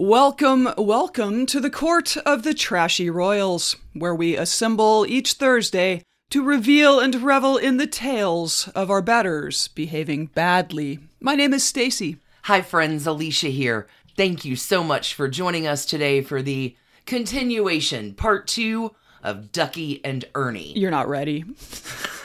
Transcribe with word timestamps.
Welcome, 0.00 0.70
welcome 0.78 1.44
to 1.44 1.60
the 1.60 1.68
court 1.68 2.16
of 2.16 2.42
the 2.42 2.54
trashy 2.54 3.10
royals, 3.10 3.76
where 3.92 4.14
we 4.14 4.34
assemble 4.34 5.04
each 5.06 5.34
Thursday 5.34 6.04
to 6.30 6.42
reveal 6.42 6.98
and 6.98 7.16
revel 7.16 7.58
in 7.58 7.76
the 7.76 7.86
tales 7.86 8.68
of 8.68 8.90
our 8.90 9.02
betters 9.02 9.68
behaving 9.68 10.28
badly. 10.28 11.00
My 11.20 11.34
name 11.34 11.52
is 11.52 11.64
Stacy. 11.64 12.16
Hi, 12.44 12.62
friends. 12.62 13.06
Alicia 13.06 13.48
here. 13.48 13.88
Thank 14.16 14.42
you 14.42 14.56
so 14.56 14.82
much 14.82 15.12
for 15.12 15.28
joining 15.28 15.66
us 15.66 15.84
today 15.84 16.22
for 16.22 16.40
the 16.40 16.74
continuation, 17.04 18.14
part 18.14 18.46
two 18.46 18.94
of 19.22 19.52
Ducky 19.52 20.02
and 20.02 20.24
Ernie. 20.34 20.72
You're 20.78 20.90
not 20.90 21.10
ready. 21.10 21.44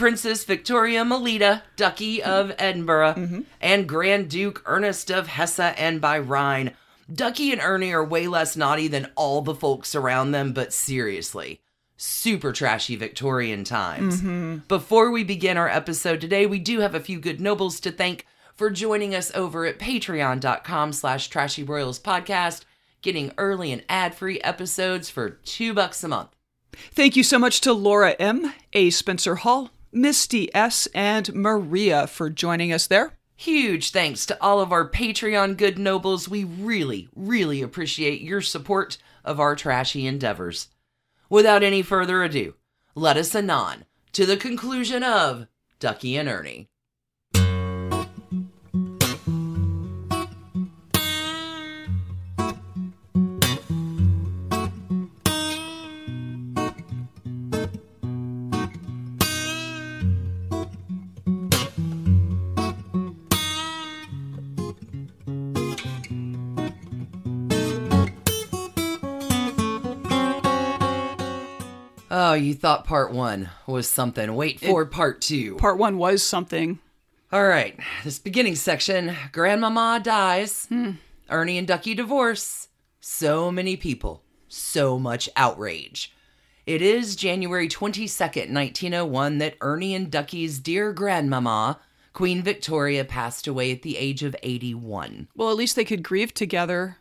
Princess 0.00 0.44
Victoria 0.44 1.04
Melita, 1.04 1.62
Ducky 1.76 2.22
of 2.22 2.52
Edinburgh, 2.56 3.12
mm-hmm. 3.18 3.40
and 3.60 3.86
Grand 3.86 4.30
Duke 4.30 4.62
Ernest 4.64 5.10
of 5.10 5.26
Hesse 5.26 5.60
and 5.60 6.00
by 6.00 6.18
Rhine. 6.18 6.72
Ducky 7.12 7.52
and 7.52 7.60
Ernie 7.60 7.92
are 7.92 8.02
way 8.02 8.26
less 8.26 8.56
naughty 8.56 8.88
than 8.88 9.10
all 9.14 9.42
the 9.42 9.54
folks 9.54 9.94
around 9.94 10.30
them, 10.30 10.54
but 10.54 10.72
seriously, 10.72 11.60
super 11.98 12.50
trashy 12.50 12.96
Victorian 12.96 13.62
times. 13.62 14.22
Mm-hmm. 14.22 14.56
Before 14.68 15.10
we 15.10 15.22
begin 15.22 15.58
our 15.58 15.68
episode 15.68 16.22
today, 16.22 16.46
we 16.46 16.58
do 16.58 16.80
have 16.80 16.94
a 16.94 17.00
few 17.00 17.20
good 17.20 17.38
nobles 17.38 17.78
to 17.80 17.92
thank 17.92 18.26
for 18.56 18.70
joining 18.70 19.14
us 19.14 19.30
over 19.34 19.66
at 19.66 19.78
patreon.com 19.78 20.94
slash 20.94 21.28
trashy 21.28 21.62
royals 21.62 22.00
podcast, 22.00 22.62
getting 23.02 23.34
early 23.36 23.70
and 23.70 23.84
ad-free 23.90 24.40
episodes 24.40 25.10
for 25.10 25.28
two 25.28 25.74
bucks 25.74 26.02
a 26.02 26.08
month. 26.08 26.30
Thank 26.72 27.16
you 27.16 27.22
so 27.22 27.38
much 27.38 27.60
to 27.60 27.74
Laura 27.74 28.12
M., 28.18 28.54
A. 28.72 28.88
Spencer 28.88 29.34
Hall, 29.34 29.70
Misty 29.92 30.54
S., 30.54 30.86
and 30.94 31.34
Maria 31.34 32.06
for 32.06 32.30
joining 32.30 32.72
us 32.72 32.86
there. 32.86 33.18
Huge 33.36 33.90
thanks 33.90 34.26
to 34.26 34.40
all 34.42 34.60
of 34.60 34.70
our 34.70 34.88
Patreon 34.88 35.56
good 35.56 35.78
nobles. 35.78 36.28
We 36.28 36.44
really, 36.44 37.08
really 37.16 37.62
appreciate 37.62 38.20
your 38.20 38.40
support 38.40 38.98
of 39.24 39.40
our 39.40 39.56
trashy 39.56 40.06
endeavors. 40.06 40.68
Without 41.28 41.62
any 41.62 41.82
further 41.82 42.22
ado, 42.22 42.54
let 42.94 43.16
us 43.16 43.34
anon 43.34 43.84
to 44.12 44.26
the 44.26 44.36
conclusion 44.36 45.02
of 45.02 45.46
Ducky 45.78 46.16
and 46.16 46.28
Ernie. 46.28 46.68
Oh, 72.30 72.34
you 72.34 72.54
thought 72.54 72.84
part 72.84 73.10
one 73.10 73.50
was 73.66 73.90
something. 73.90 74.36
Wait 74.36 74.60
for 74.60 74.86
part 74.86 75.20
two. 75.20 75.56
Part 75.56 75.78
one 75.78 75.98
was 75.98 76.22
something. 76.22 76.78
All 77.32 77.44
right, 77.44 77.76
this 78.04 78.20
beginning 78.20 78.54
section 78.54 79.16
Grandmama 79.32 80.00
dies, 80.00 80.66
hmm. 80.66 80.92
Ernie 81.28 81.58
and 81.58 81.66
Ducky 81.66 81.92
divorce. 81.92 82.68
So 83.00 83.50
many 83.50 83.76
people, 83.76 84.22
so 84.46 84.96
much 84.96 85.28
outrage. 85.34 86.14
It 86.66 86.82
is 86.82 87.16
January 87.16 87.68
22nd, 87.68 88.54
1901, 88.54 89.38
that 89.38 89.56
Ernie 89.60 89.96
and 89.96 90.08
Ducky's 90.08 90.60
dear 90.60 90.92
grandmama, 90.92 91.80
Queen 92.12 92.44
Victoria, 92.44 93.04
passed 93.04 93.48
away 93.48 93.72
at 93.72 93.82
the 93.82 93.96
age 93.96 94.22
of 94.22 94.36
81. 94.44 95.26
Well, 95.34 95.50
at 95.50 95.56
least 95.56 95.74
they 95.74 95.84
could 95.84 96.04
grieve 96.04 96.32
together. 96.32 96.98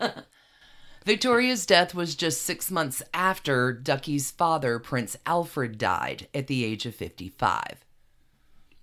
Victoria's 1.10 1.66
death 1.66 1.92
was 1.92 2.14
just 2.14 2.40
six 2.40 2.70
months 2.70 3.02
after 3.12 3.72
Ducky's 3.72 4.30
father, 4.30 4.78
Prince 4.78 5.16
Alfred, 5.26 5.76
died 5.76 6.28
at 6.32 6.46
the 6.46 6.64
age 6.64 6.86
of 6.86 6.94
55. 6.94 7.84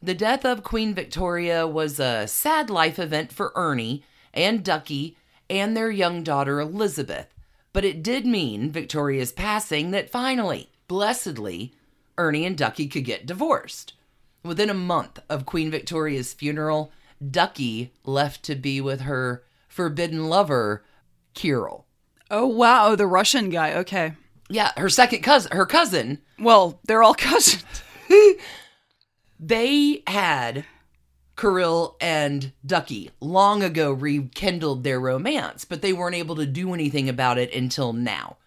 The 0.01 0.13
death 0.13 0.43
of 0.43 0.61
Queen 0.61 0.93
Victoria 0.93 1.65
was 1.65 2.01
a 2.01 2.27
sad 2.27 2.69
life 2.69 2.99
event 2.99 3.31
for 3.31 3.53
Ernie 3.55 4.03
and 4.33 4.61
Ducky 4.61 5.15
and 5.49 5.77
their 5.77 5.89
young 5.89 6.21
daughter 6.21 6.59
Elisabeth, 6.59 7.33
but 7.71 7.85
it 7.85 8.03
did 8.03 8.25
mean 8.25 8.73
Victoria's 8.73 9.31
passing 9.31 9.91
that 9.91 10.09
finally, 10.09 10.69
blessedly, 10.89 11.71
Ernie 12.17 12.45
and 12.45 12.57
Ducky 12.57 12.87
could 12.87 13.05
get 13.05 13.25
divorced. 13.25 13.93
Within 14.43 14.69
a 14.69 14.73
month 14.73 15.21
of 15.29 15.45
Queen 15.45 15.71
Victoria's 15.71 16.33
funeral, 16.33 16.91
Ducky 17.25 17.93
left 18.03 18.43
to 18.43 18.55
be 18.55 18.81
with 18.81 18.99
her 18.99 19.45
forbidden 19.69 20.27
lover, 20.27 20.83
Kirill. 21.33 21.86
Oh, 22.29 22.45
wow, 22.47 22.95
the 22.95 23.07
Russian 23.07 23.49
guy. 23.49 23.73
Okay. 23.73 24.13
Yeah, 24.49 24.71
her 24.77 24.89
second 24.89 25.21
cousin, 25.23 25.51
her 25.55 25.65
cousin, 25.65 26.19
Well, 26.39 26.79
they're 26.85 27.03
all 27.03 27.13
cousins. 27.17 27.63
they 29.39 30.03
had 30.07 30.65
Kirill 31.35 31.95
and 32.01 32.51
Ducky 32.65 33.11
long 33.19 33.61
ago 33.61 33.91
rekindled 33.91 34.83
their 34.83 34.99
romance, 34.99 35.65
but 35.65 35.81
they 35.81 35.93
weren't 35.93 36.15
able 36.15 36.35
to 36.35 36.45
do 36.45 36.73
anything 36.73 37.07
about 37.09 37.37
it 37.37 37.53
until 37.53 37.93
now. 37.93 38.37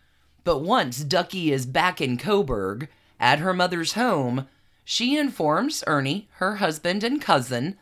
But 0.42 0.58
once 0.58 1.04
Ducky 1.04 1.52
is 1.52 1.66
back 1.66 2.00
in 2.00 2.16
Coburg 2.16 2.88
at 3.20 3.38
her 3.38 3.52
mother's 3.52 3.92
home, 3.92 4.48
she 4.84 5.16
informs 5.16 5.84
Ernie, 5.86 6.28
her 6.36 6.56
husband 6.56 7.04
and 7.04 7.20
cousin, 7.20 7.78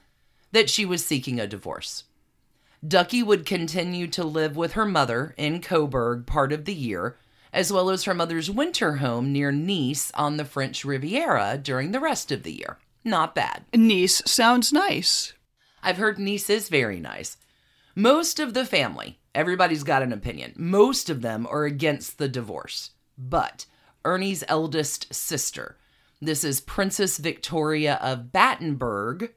that 0.53 0.69
she 0.69 0.85
was 0.85 1.05
seeking 1.05 1.39
a 1.41 1.47
divorce. 1.47 2.05
Ducky 2.87 3.23
would 3.23 3.45
continue 3.45 4.07
to 4.09 4.23
live 4.23 4.57
with 4.57 4.73
her 4.73 4.85
mother 4.85 5.35
in 5.37 5.61
Coburg 5.61 6.27
part 6.27 6.53
of 6.53 6.65
the 6.65 6.75
year, 6.75 7.17
as 7.53 7.73
well 7.73 7.91
as 7.91 8.05
her 8.05 8.15
mother's 8.15 8.51
winter 8.51 8.97
home 8.97 9.33
near 9.33 9.51
Nice 9.51 10.13
on 10.15 10.37
the 10.37 10.45
French 10.45 10.85
Riviera 10.85 11.59
during 11.61 11.91
the 11.91 12.01
rest 12.01 12.31
of 12.31 12.45
the 12.45 12.53
year. 12.53 12.79
Not 13.05 13.35
bad. 13.35 13.65
Nice 13.75 14.23
sounds 14.31 14.73
nice. 14.73 15.33
I've 15.83 15.97
heard 15.97 16.19
Nice 16.19 16.49
is 16.51 16.69
very 16.69 17.01
nice. 17.01 17.37
Most 17.97 18.39
of 18.39 18.55
the 18.55 18.65
family, 18.65 19.19
everybody's 19.35 19.83
got 19.83 20.03
an 20.03 20.13
opinion. 20.13 20.53
Most 20.57 21.11
of 21.11 21.23
them 21.23 21.49
are 21.51 21.65
against 21.65 22.19
the 22.19 22.29
divorce. 22.29 22.91
But 23.17 23.67
Ernie's 24.05 24.45
eldest 24.47 25.13
sister, 25.13 25.77
this 26.21 26.45
is 26.45 26.61
Princess 26.61 27.19
Victoria 27.19 27.99
of 28.01 28.31
Battenberg, 28.31 29.33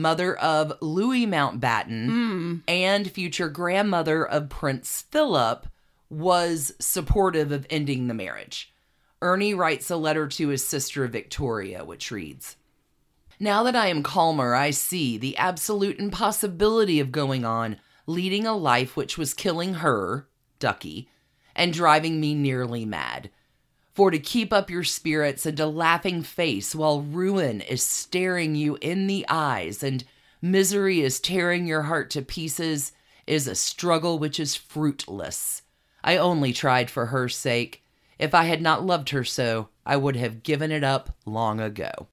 mother 0.00 0.36
of 0.36 0.72
Louis 0.80 1.26
Mountbatten, 1.26 2.06
hmm. 2.06 2.56
and 2.66 3.10
future 3.10 3.48
grandmother 3.48 4.24
of 4.26 4.48
Prince 4.48 5.02
Philip, 5.10 5.66
was 6.08 6.72
supportive 6.80 7.52
of 7.52 7.66
ending 7.70 8.08
the 8.08 8.14
marriage. 8.14 8.72
Ernie 9.22 9.54
writes 9.54 9.90
a 9.90 9.96
letter 9.96 10.26
to 10.26 10.48
his 10.48 10.66
sister 10.66 11.06
Victoria, 11.06 11.84
which 11.84 12.10
reads 12.10 12.56
Now 13.38 13.62
that 13.62 13.76
I 13.76 13.88
am 13.88 14.02
calmer, 14.02 14.54
I 14.54 14.70
see 14.70 15.18
the 15.18 15.36
absolute 15.36 15.98
impossibility 15.98 17.00
of 17.00 17.12
going 17.12 17.44
on 17.44 17.76
leading 18.06 18.46
a 18.46 18.56
life 18.56 18.96
which 18.96 19.16
was 19.16 19.34
killing 19.34 19.74
her, 19.74 20.28
Ducky, 20.58 21.08
and 21.54 21.72
driving 21.72 22.20
me 22.20 22.34
nearly 22.34 22.84
mad. 22.84 23.30
For 24.00 24.10
to 24.10 24.18
keep 24.18 24.50
up 24.50 24.70
your 24.70 24.82
spirits 24.82 25.44
and 25.44 25.60
a 25.60 25.66
laughing 25.66 26.22
face 26.22 26.74
while 26.74 27.02
ruin 27.02 27.60
is 27.60 27.82
staring 27.82 28.54
you 28.54 28.78
in 28.80 29.08
the 29.08 29.26
eyes 29.28 29.82
and 29.82 30.04
misery 30.40 31.02
is 31.02 31.20
tearing 31.20 31.66
your 31.66 31.82
heart 31.82 32.08
to 32.12 32.22
pieces 32.22 32.92
is 33.26 33.46
a 33.46 33.54
struggle 33.54 34.18
which 34.18 34.40
is 34.40 34.56
fruitless. 34.56 35.60
I 36.02 36.16
only 36.16 36.54
tried 36.54 36.88
for 36.88 37.04
her 37.08 37.28
sake. 37.28 37.84
If 38.18 38.34
I 38.34 38.44
had 38.44 38.62
not 38.62 38.86
loved 38.86 39.10
her 39.10 39.22
so, 39.22 39.68
I 39.84 39.98
would 39.98 40.16
have 40.16 40.42
given 40.42 40.72
it 40.72 40.82
up 40.82 41.14
long 41.26 41.60
ago. 41.60 42.08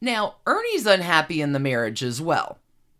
Now, 0.00 0.38
Ernie's 0.44 0.86
unhappy 0.86 1.40
in 1.40 1.52
the 1.52 1.60
marriage 1.60 2.02
as 2.02 2.20
well. 2.20 2.58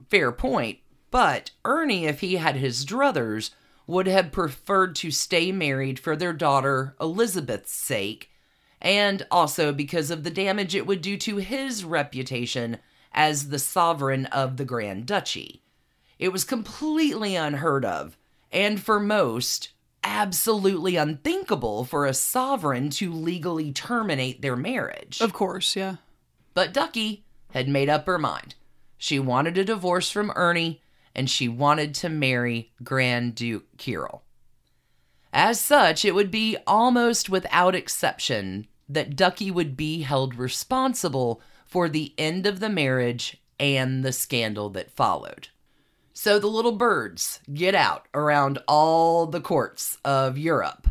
Fair 0.08 0.30
point. 0.30 0.78
But 1.10 1.50
Ernie, 1.64 2.06
if 2.06 2.20
he 2.20 2.36
had 2.36 2.54
his 2.54 2.84
druthers, 2.84 3.50
would 3.88 4.06
have 4.06 4.30
preferred 4.30 4.94
to 4.94 5.10
stay 5.10 5.50
married 5.50 5.98
for 5.98 6.14
their 6.14 6.34
daughter 6.34 6.94
Elisabeth's 7.00 7.72
sake, 7.72 8.30
and 8.80 9.26
also 9.30 9.72
because 9.72 10.12
of 10.12 10.22
the 10.22 10.30
damage 10.30 10.76
it 10.76 10.86
would 10.86 11.02
do 11.02 11.16
to 11.16 11.38
his 11.38 11.84
reputation 11.84 12.78
as 13.12 13.48
the 13.48 13.58
sovereign 13.58 14.26
of 14.26 14.58
the 14.58 14.64
Grand 14.64 15.06
Duchy. 15.06 15.62
It 16.18 16.28
was 16.28 16.44
completely 16.44 17.34
unheard 17.34 17.84
of, 17.84 18.16
and 18.52 18.78
for 18.78 19.00
most, 19.00 19.70
absolutely 20.04 20.96
unthinkable 20.96 21.84
for 21.84 22.04
a 22.04 22.14
sovereign 22.14 22.90
to 22.90 23.10
legally 23.10 23.72
terminate 23.72 24.42
their 24.42 24.56
marriage. 24.56 25.20
Of 25.20 25.32
course, 25.32 25.74
yeah. 25.74 25.96
But 26.52 26.74
Ducky 26.74 27.24
had 27.52 27.68
made 27.68 27.88
up 27.88 28.06
her 28.06 28.18
mind. 28.18 28.54
She 28.98 29.18
wanted 29.18 29.56
a 29.56 29.64
divorce 29.64 30.10
from 30.10 30.32
Ernie, 30.36 30.82
and 31.18 31.28
she 31.28 31.48
wanted 31.48 31.96
to 31.96 32.08
marry 32.08 32.70
Grand 32.84 33.34
Duke 33.34 33.76
Kirill. 33.76 34.22
As 35.32 35.60
such, 35.60 36.04
it 36.04 36.14
would 36.14 36.30
be 36.30 36.56
almost 36.64 37.28
without 37.28 37.74
exception 37.74 38.68
that 38.88 39.16
Ducky 39.16 39.50
would 39.50 39.76
be 39.76 40.02
held 40.02 40.36
responsible 40.36 41.42
for 41.66 41.88
the 41.88 42.14
end 42.16 42.46
of 42.46 42.60
the 42.60 42.68
marriage 42.68 43.36
and 43.58 44.04
the 44.04 44.12
scandal 44.12 44.70
that 44.70 44.92
followed. 44.92 45.48
So 46.12 46.38
the 46.38 46.46
little 46.46 46.76
birds 46.76 47.40
get 47.52 47.74
out 47.74 48.06
around 48.14 48.60
all 48.68 49.26
the 49.26 49.40
courts 49.40 49.98
of 50.04 50.38
Europe, 50.38 50.86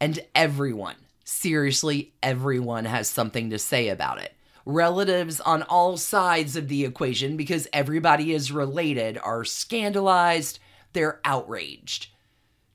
and 0.00 0.18
everyone, 0.34 0.96
seriously, 1.22 2.14
everyone 2.20 2.84
has 2.84 3.08
something 3.08 3.50
to 3.50 3.60
say 3.60 3.90
about 3.90 4.20
it. 4.20 4.34
Relatives 4.70 5.40
on 5.40 5.62
all 5.62 5.96
sides 5.96 6.54
of 6.54 6.68
the 6.68 6.84
equation, 6.84 7.38
because 7.38 7.66
everybody 7.72 8.34
is 8.34 8.52
related, 8.52 9.16
are 9.16 9.42
scandalized, 9.42 10.58
they're 10.92 11.20
outraged. 11.24 12.08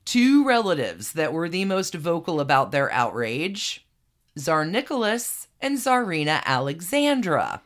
Two 0.04 0.44
relatives 0.44 1.12
that 1.12 1.32
were 1.32 1.48
the 1.48 1.64
most 1.64 1.94
vocal 1.94 2.40
about 2.40 2.72
their 2.72 2.90
outrage 2.90 3.86
Tsar 4.36 4.64
Nicholas 4.64 5.46
and 5.60 5.78
Tsarina 5.78 6.42
Alexandra. 6.44 7.62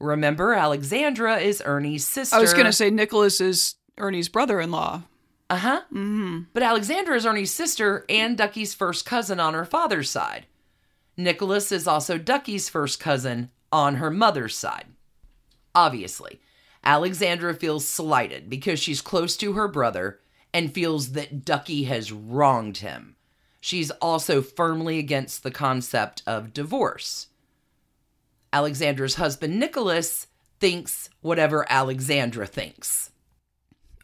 Remember, 0.00 0.52
Alexandra 0.54 1.38
is 1.38 1.62
Ernie's 1.64 2.08
sister. 2.08 2.34
I 2.34 2.40
was 2.40 2.54
going 2.54 2.66
to 2.66 2.72
say 2.72 2.90
Nicholas 2.90 3.40
is 3.40 3.76
Ernie's 3.96 4.28
brother 4.28 4.60
in 4.60 4.72
law. 4.72 5.02
Uh 5.48 5.58
huh. 5.58 5.82
Mm-hmm. 5.92 6.40
But 6.52 6.64
Alexandra 6.64 7.14
is 7.14 7.24
Ernie's 7.24 7.54
sister 7.54 8.04
and 8.08 8.36
Ducky's 8.36 8.74
first 8.74 9.06
cousin 9.06 9.38
on 9.38 9.54
her 9.54 9.64
father's 9.64 10.10
side. 10.10 10.46
Nicholas 11.16 11.70
is 11.70 11.86
also 11.86 12.18
Ducky's 12.18 12.68
first 12.68 12.98
cousin 12.98 13.50
on 13.70 13.96
her 13.96 14.10
mother's 14.10 14.56
side. 14.56 14.86
Obviously, 15.74 16.40
Alexandra 16.84 17.54
feels 17.54 17.86
slighted 17.86 18.50
because 18.50 18.78
she's 18.78 19.00
close 19.00 19.36
to 19.36 19.54
her 19.54 19.68
brother 19.68 20.20
and 20.52 20.72
feels 20.72 21.12
that 21.12 21.44
Ducky 21.44 21.84
has 21.84 22.12
wronged 22.12 22.78
him. 22.78 23.16
She's 23.60 23.90
also 23.92 24.42
firmly 24.42 24.98
against 24.98 25.42
the 25.42 25.50
concept 25.50 26.22
of 26.26 26.52
divorce. 26.52 27.28
Alexandra's 28.52 29.14
husband, 29.14 29.58
Nicholas, 29.58 30.28
thinks 30.60 31.10
whatever 31.22 31.66
Alexandra 31.68 32.46
thinks. 32.46 33.10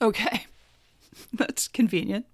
Okay. 0.00 0.46
That's 1.32 1.68
convenient. 1.68 2.26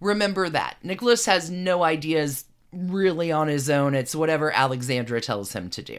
Remember 0.00 0.48
that. 0.48 0.76
Nicholas 0.82 1.26
has 1.26 1.50
no 1.50 1.82
ideas 1.82 2.44
really 2.72 3.32
on 3.32 3.48
his 3.48 3.70
own. 3.70 3.94
It's 3.94 4.14
whatever 4.14 4.52
Alexandra 4.52 5.20
tells 5.20 5.52
him 5.52 5.70
to 5.70 5.82
do. 5.82 5.98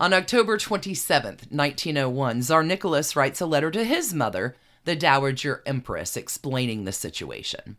On 0.00 0.12
October 0.12 0.58
27th, 0.58 1.50
1901, 1.52 2.42
Tsar 2.42 2.62
Nicholas 2.62 3.14
writes 3.14 3.40
a 3.40 3.46
letter 3.46 3.70
to 3.70 3.84
his 3.84 4.12
mother, 4.12 4.56
the 4.84 4.96
Dowager 4.96 5.62
Empress, 5.64 6.16
explaining 6.16 6.84
the 6.84 6.92
situation. 6.92 7.76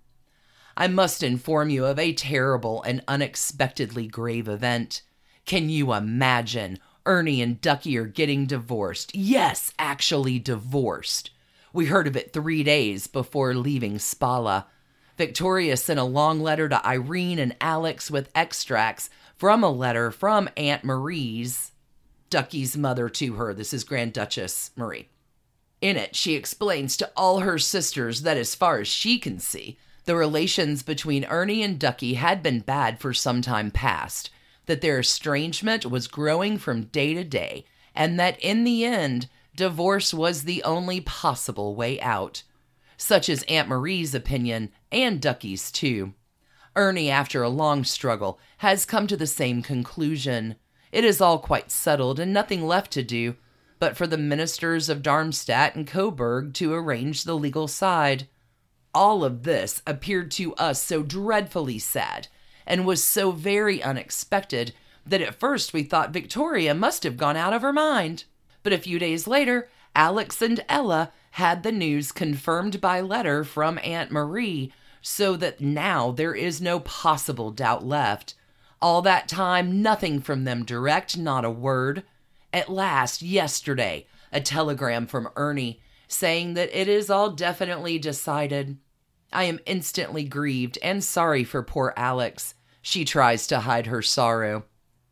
I 0.77 0.87
must 0.87 1.21
inform 1.21 1.69
you 1.69 1.85
of 1.85 1.99
a 1.99 2.13
terrible 2.13 2.81
and 2.83 3.03
unexpectedly 3.07 4.07
grave 4.07 4.47
event. 4.47 5.01
Can 5.45 5.69
you 5.69 5.93
imagine? 5.93 6.79
Ernie 7.05 7.41
and 7.41 7.59
Ducky 7.59 7.97
are 7.97 8.05
getting 8.05 8.45
divorced. 8.45 9.13
Yes, 9.13 9.73
actually 9.77 10.39
divorced. 10.39 11.31
We 11.73 11.87
heard 11.87 12.07
of 12.07 12.15
it 12.15 12.31
three 12.31 12.63
days 12.63 13.07
before 13.07 13.53
leaving 13.53 13.99
Spala. 13.99 14.67
Victoria 15.17 15.77
sent 15.77 15.99
a 15.99 16.03
long 16.03 16.41
letter 16.41 16.67
to 16.67 16.85
Irene 16.85 17.39
and 17.39 17.55
Alex 17.61 18.09
with 18.09 18.31
extracts 18.33 19.09
from 19.35 19.63
a 19.63 19.69
letter 19.69 20.09
from 20.09 20.49
Aunt 20.57 20.83
Marie's, 20.83 21.71
Ducky's 22.29 22.75
mother, 22.75 23.09
to 23.09 23.33
her. 23.33 23.53
This 23.53 23.73
is 23.73 23.83
Grand 23.83 24.13
Duchess 24.13 24.71
Marie. 24.75 25.09
In 25.81 25.97
it, 25.97 26.15
she 26.15 26.33
explains 26.33 26.97
to 26.97 27.11
all 27.15 27.41
her 27.41 27.59
sisters 27.59 28.21
that 28.21 28.37
as 28.37 28.55
far 28.55 28.79
as 28.79 28.87
she 28.87 29.19
can 29.19 29.37
see, 29.37 29.77
the 30.05 30.15
relations 30.15 30.81
between 30.81 31.25
Ernie 31.25 31.61
and 31.61 31.77
Ducky 31.77 32.15
had 32.15 32.41
been 32.41 32.59
bad 32.61 32.99
for 32.99 33.13
some 33.13 33.41
time 33.41 33.69
past, 33.69 34.29
that 34.65 34.81
their 34.81 34.99
estrangement 34.99 35.85
was 35.85 36.07
growing 36.07 36.57
from 36.57 36.85
day 36.85 37.13
to 37.13 37.23
day, 37.23 37.65
and 37.93 38.19
that 38.19 38.39
in 38.39 38.63
the 38.63 38.83
end, 38.85 39.27
divorce 39.55 40.13
was 40.13 40.43
the 40.43 40.63
only 40.63 41.01
possible 41.01 41.75
way 41.75 42.01
out. 42.01 42.43
Such 42.97 43.27
is 43.27 43.43
Aunt 43.49 43.67
Marie's 43.67 44.15
opinion, 44.15 44.71
and 44.93 45.21
Ducky's 45.21 45.71
too. 45.71 46.13
Ernie, 46.75 47.09
after 47.09 47.43
a 47.43 47.49
long 47.49 47.83
struggle, 47.83 48.39
has 48.59 48.85
come 48.85 49.07
to 49.07 49.17
the 49.17 49.27
same 49.27 49.61
conclusion. 49.61 50.55
It 50.91 51.03
is 51.03 51.19
all 51.19 51.39
quite 51.39 51.71
settled 51.71 52.19
and 52.19 52.33
nothing 52.33 52.65
left 52.65 52.91
to 52.93 53.03
do 53.03 53.35
but 53.83 53.97
for 53.97 54.07
the 54.07 54.17
ministers 54.17 54.87
of 54.87 55.01
Darmstadt 55.01 55.75
and 55.75 55.85
Coburg 55.85 56.53
to 56.53 56.73
arrange 56.73 57.25
the 57.25 57.35
legal 57.35 57.67
side. 57.67 58.29
All 58.95 59.25
of 59.25 59.43
this 59.43 59.81
appeared 59.85 60.31
to 60.31 60.55
us 60.55 60.81
so 60.81 61.03
dreadfully 61.03 61.79
sad 61.79 62.29
and 62.65 62.85
was 62.85 63.03
so 63.03 63.31
very 63.31 63.83
unexpected 63.83 64.73
that 65.05 65.19
at 65.19 65.35
first 65.35 65.73
we 65.73 65.83
thought 65.83 66.11
Victoria 66.11 66.73
must 66.73 67.03
have 67.03 67.17
gone 67.17 67.35
out 67.35 67.51
of 67.51 67.61
her 67.61 67.73
mind. 67.73 68.23
But 68.63 68.71
a 68.71 68.77
few 68.77 68.99
days 68.99 69.27
later, 69.27 69.69
Alex 69.93 70.41
and 70.41 70.63
Ella 70.69 71.11
had 71.31 71.63
the 71.63 71.71
news 71.73 72.13
confirmed 72.13 72.79
by 72.79 73.01
letter 73.01 73.43
from 73.43 73.77
Aunt 73.83 74.11
Marie, 74.11 74.71
so 75.03 75.35
that 75.35 75.61
now 75.61 76.11
there 76.11 76.33
is 76.33 76.61
no 76.61 76.79
possible 76.79 77.51
doubt 77.51 77.85
left. 77.85 78.33
All 78.81 79.01
that 79.03 79.27
time, 79.27 79.81
nothing 79.81 80.21
from 80.21 80.45
them 80.45 80.63
direct, 80.63 81.17
not 81.17 81.45
a 81.45 81.51
word. 81.51 82.03
At 82.53 82.69
last, 82.69 83.21
yesterday, 83.21 84.07
a 84.31 84.39
telegram 84.39 85.05
from 85.05 85.29
Ernie 85.35 85.81
saying 86.07 86.53
that 86.53 86.75
it 86.75 86.87
is 86.87 87.09
all 87.09 87.31
definitely 87.31 87.99
decided. 87.99 88.77
I 89.31 89.43
am 89.43 89.59
instantly 89.65 90.23
grieved 90.23 90.77
and 90.81 91.03
sorry 91.03 91.43
for 91.43 91.61
poor 91.63 91.93
Alex. 91.97 92.55
She 92.81 93.03
tries 93.03 93.45
to 93.47 93.61
hide 93.61 93.87
her 93.87 94.01
sorrow. 94.01 94.63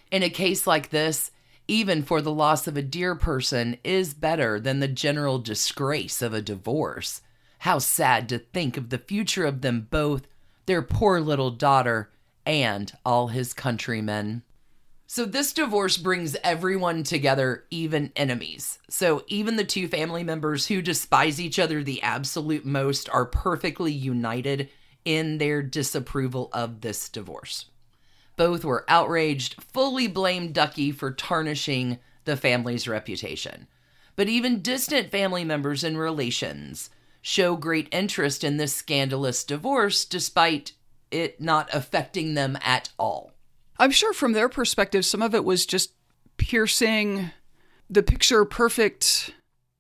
In 0.10 0.24
a 0.24 0.30
case 0.30 0.66
like 0.66 0.90
this, 0.90 1.32
even 1.68 2.04
for 2.04 2.22
the 2.22 2.34
loss 2.34 2.66
of 2.68 2.78
a 2.78 2.82
dear 2.82 3.16
person 3.16 3.78
is 3.84 4.14
better 4.14 4.60
than 4.60 4.80
the 4.80 4.88
general 4.88 5.40
disgrace 5.40 6.22
of 6.22 6.34
a 6.34 6.42
divorce. 6.42 7.22
How 7.62 7.78
sad 7.78 8.28
to 8.30 8.40
think 8.40 8.76
of 8.76 8.90
the 8.90 8.98
future 8.98 9.46
of 9.46 9.62
them 9.62 9.88
both, 9.92 10.24
their 10.66 10.82
poor 10.82 11.22
little 11.22 11.52
daughter, 11.52 12.10
and 12.44 12.92
all 13.06 13.28
his 13.28 13.54
countrymen. 13.54 14.42
So, 15.06 15.26
this 15.26 15.54
divorce 15.54 15.98
brings 15.98 16.36
everyone 16.44 17.04
together, 17.04 17.66
even 17.70 18.12
enemies. 18.16 18.80
So, 18.90 19.26
even 19.28 19.58
the 19.58 19.64
two 19.64 19.88
family 19.88 20.24
members 20.24 20.66
who 20.66 20.82
despise 20.82 21.40
each 21.40 21.60
other 21.60 21.84
the 21.84 22.02
absolute 22.02 22.66
most 22.66 23.08
are 23.10 23.26
perfectly 23.26 23.92
united 23.92 24.70
in 25.06 25.38
their 25.38 25.62
disapproval 25.62 26.50
of 26.54 26.82
this 26.82 27.10
divorce. 27.10 27.66
Both 28.38 28.66
were 28.66 28.86
outraged, 28.88 29.62
fully 29.62 30.08
blamed 30.08 30.56
Ducky 30.56 30.92
for 30.92 31.12
tarnishing 31.12 32.00
the 32.26 32.38
family's 32.38 32.88
reputation. 32.88 33.68
But 34.16 34.30
even 34.30 34.64
distant 34.64 35.12
family 35.12 35.44
members 35.44 35.84
and 35.84 35.96
relations 35.96 36.90
show 37.22 37.56
great 37.56 37.88
interest 37.92 38.44
in 38.44 38.58
this 38.58 38.74
scandalous 38.74 39.44
divorce 39.44 40.06
despite 40.06 40.74
it 41.12 41.40
not 41.40 41.70
affecting 41.74 42.34
them 42.34 42.58
at 42.64 42.90
all. 42.98 43.32
I'm 43.78 43.92
sure 43.92 44.14
from 44.14 44.34
their 44.34 44.50
perspective, 44.50 45.06
some 45.06 45.22
of 45.22 45.36
it 45.36 45.44
was 45.44 45.66
just 45.66 45.94
piercing 46.38 47.32
the 47.90 48.04
picture 48.04 48.46
perfect 48.46 49.34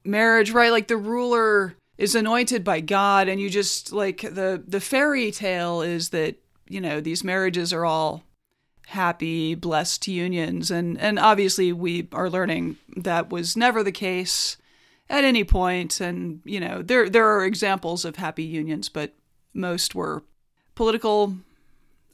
marriage, 0.03 0.51
right? 0.51 0.71
Like 0.71 0.87
the 0.87 0.97
ruler 0.97 1.75
is 1.97 2.15
anointed 2.15 2.63
by 2.63 2.81
God, 2.81 3.27
and 3.27 3.39
you 3.39 3.49
just 3.49 3.91
like 3.91 4.21
the 4.21 4.61
the 4.65 4.81
fairy 4.81 5.31
tale 5.31 5.81
is 5.81 6.09
that 6.09 6.35
you 6.67 6.81
know 6.81 6.99
these 6.99 7.23
marriages 7.23 7.71
are 7.71 7.85
all 7.85 8.23
happy, 8.87 9.55
blessed 9.55 10.07
unions, 10.07 10.71
and 10.71 10.99
and 10.99 11.19
obviously 11.19 11.71
we 11.71 12.07
are 12.11 12.29
learning 12.29 12.77
that 12.97 13.29
was 13.29 13.55
never 13.55 13.83
the 13.83 13.91
case 13.91 14.57
at 15.11 15.23
any 15.23 15.43
point, 15.43 16.01
and 16.01 16.41
you 16.45 16.59
know 16.59 16.81
there 16.81 17.09
there 17.09 17.27
are 17.27 17.45
examples 17.45 18.05
of 18.05 18.15
happy 18.15 18.43
unions, 18.43 18.89
but 18.89 19.13
most 19.53 19.93
were 19.93 20.23
political 20.73 21.35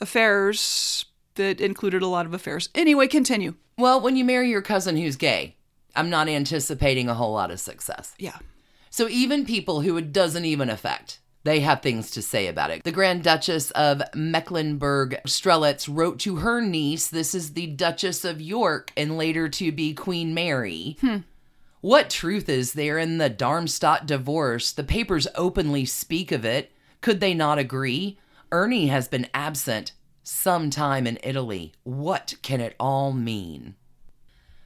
affairs 0.02 1.06
that 1.36 1.62
included 1.62 2.02
a 2.02 2.08
lot 2.08 2.26
of 2.26 2.34
affairs. 2.34 2.70
Anyway, 2.76 3.08
continue. 3.08 3.54
Well, 3.78 4.02
when 4.02 4.18
you 4.18 4.26
marry 4.26 4.50
your 4.50 4.64
cousin 4.64 4.98
who's 4.98 5.16
gay, 5.16 5.56
I'm 5.96 6.10
not 6.10 6.28
anticipating 6.28 7.08
a 7.08 7.14
whole 7.14 7.34
lot 7.34 7.52
of 7.52 7.60
success. 7.60 8.16
Yeah. 8.18 8.40
So 8.90 9.08
even 9.08 9.46
people 9.46 9.82
who 9.82 9.96
it 9.98 10.12
doesn't 10.12 10.46
even 10.46 10.70
affect, 10.70 11.20
they 11.44 11.60
have 11.60 11.82
things 11.82 12.10
to 12.12 12.22
say 12.24 12.48
about 12.48 12.72
it. 12.72 12.84
The 12.84 12.92
Grand 12.92 13.24
Duchess 13.24 13.70
of 13.72 14.02
Mecklenburg 14.16 15.20
Strelitz 15.28 15.88
wrote 15.90 16.20
to 16.22 16.38
her 16.38 16.62
niece, 16.62 17.08
this 17.08 17.36
is 17.36 17.54
the 17.54 17.68
Duchess 17.68 18.26
of 18.26 18.42
York 18.42 18.92
and 18.98 19.18
later 19.18 19.48
to 19.50 19.72
be 19.72 19.94
Queen 19.94 20.34
Mary, 20.34 20.98
hmm. 21.02 21.18
What 21.82 22.10
truth 22.10 22.50
is 22.50 22.74
there 22.74 22.98
in 22.98 23.18
the 23.18 23.30
Darmstadt 23.30 24.06
divorce? 24.08 24.72
The 24.72 24.84
papers 24.84 25.28
openly 25.36 25.86
speak 25.86 26.32
of 26.32 26.44
it. 26.44 26.72
Could 27.02 27.20
they 27.20 27.34
not 27.34 27.60
agree? 27.60 28.18
Ernie 28.52 28.88
has 28.88 29.08
been 29.08 29.28
absent 29.34 29.92
some 30.24 30.70
time 30.70 31.06
in 31.06 31.20
Italy. 31.24 31.74
What 31.84 32.36
can 32.42 32.62
it 32.62 32.76
all 32.80 33.14
mean? 33.14 33.76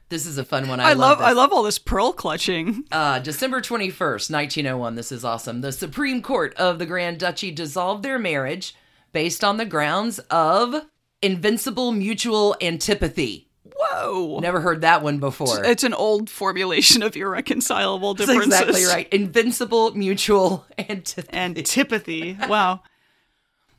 This 0.09 0.25
is 0.25 0.37
a 0.37 0.43
fun 0.43 0.67
one. 0.67 0.79
I, 0.79 0.89
I 0.89 0.93
love 0.93 1.19
this. 1.19 1.27
I 1.27 1.31
love 1.31 1.53
all 1.53 1.63
this 1.63 1.79
pearl 1.79 2.11
clutching. 2.11 2.85
Uh, 2.91 3.19
December 3.19 3.61
21st, 3.61 4.31
1901. 4.31 4.95
This 4.95 5.11
is 5.11 5.23
awesome. 5.23 5.61
The 5.61 5.71
Supreme 5.71 6.21
Court 6.21 6.53
of 6.55 6.79
the 6.79 6.85
Grand 6.85 7.19
Duchy 7.19 7.51
dissolved 7.51 8.03
their 8.03 8.19
marriage 8.19 8.75
based 9.13 9.43
on 9.43 9.57
the 9.57 9.65
grounds 9.65 10.19
of 10.29 10.85
invincible 11.21 11.91
mutual 11.91 12.55
antipathy. 12.61 13.50
Whoa. 13.81 14.39
Never 14.39 14.61
heard 14.61 14.81
that 14.81 15.01
one 15.01 15.19
before. 15.19 15.63
It's 15.63 15.83
an 15.83 15.93
old 15.93 16.29
formulation 16.29 17.01
of 17.01 17.15
irreconcilable 17.15 18.13
That's 18.13 18.29
differences. 18.29 18.61
exactly 18.61 18.85
right. 18.85 19.09
Invincible 19.11 19.95
mutual 19.95 20.65
antipathy. 20.77 21.35
Antipathy. 21.35 22.37
Wow. 22.47 22.81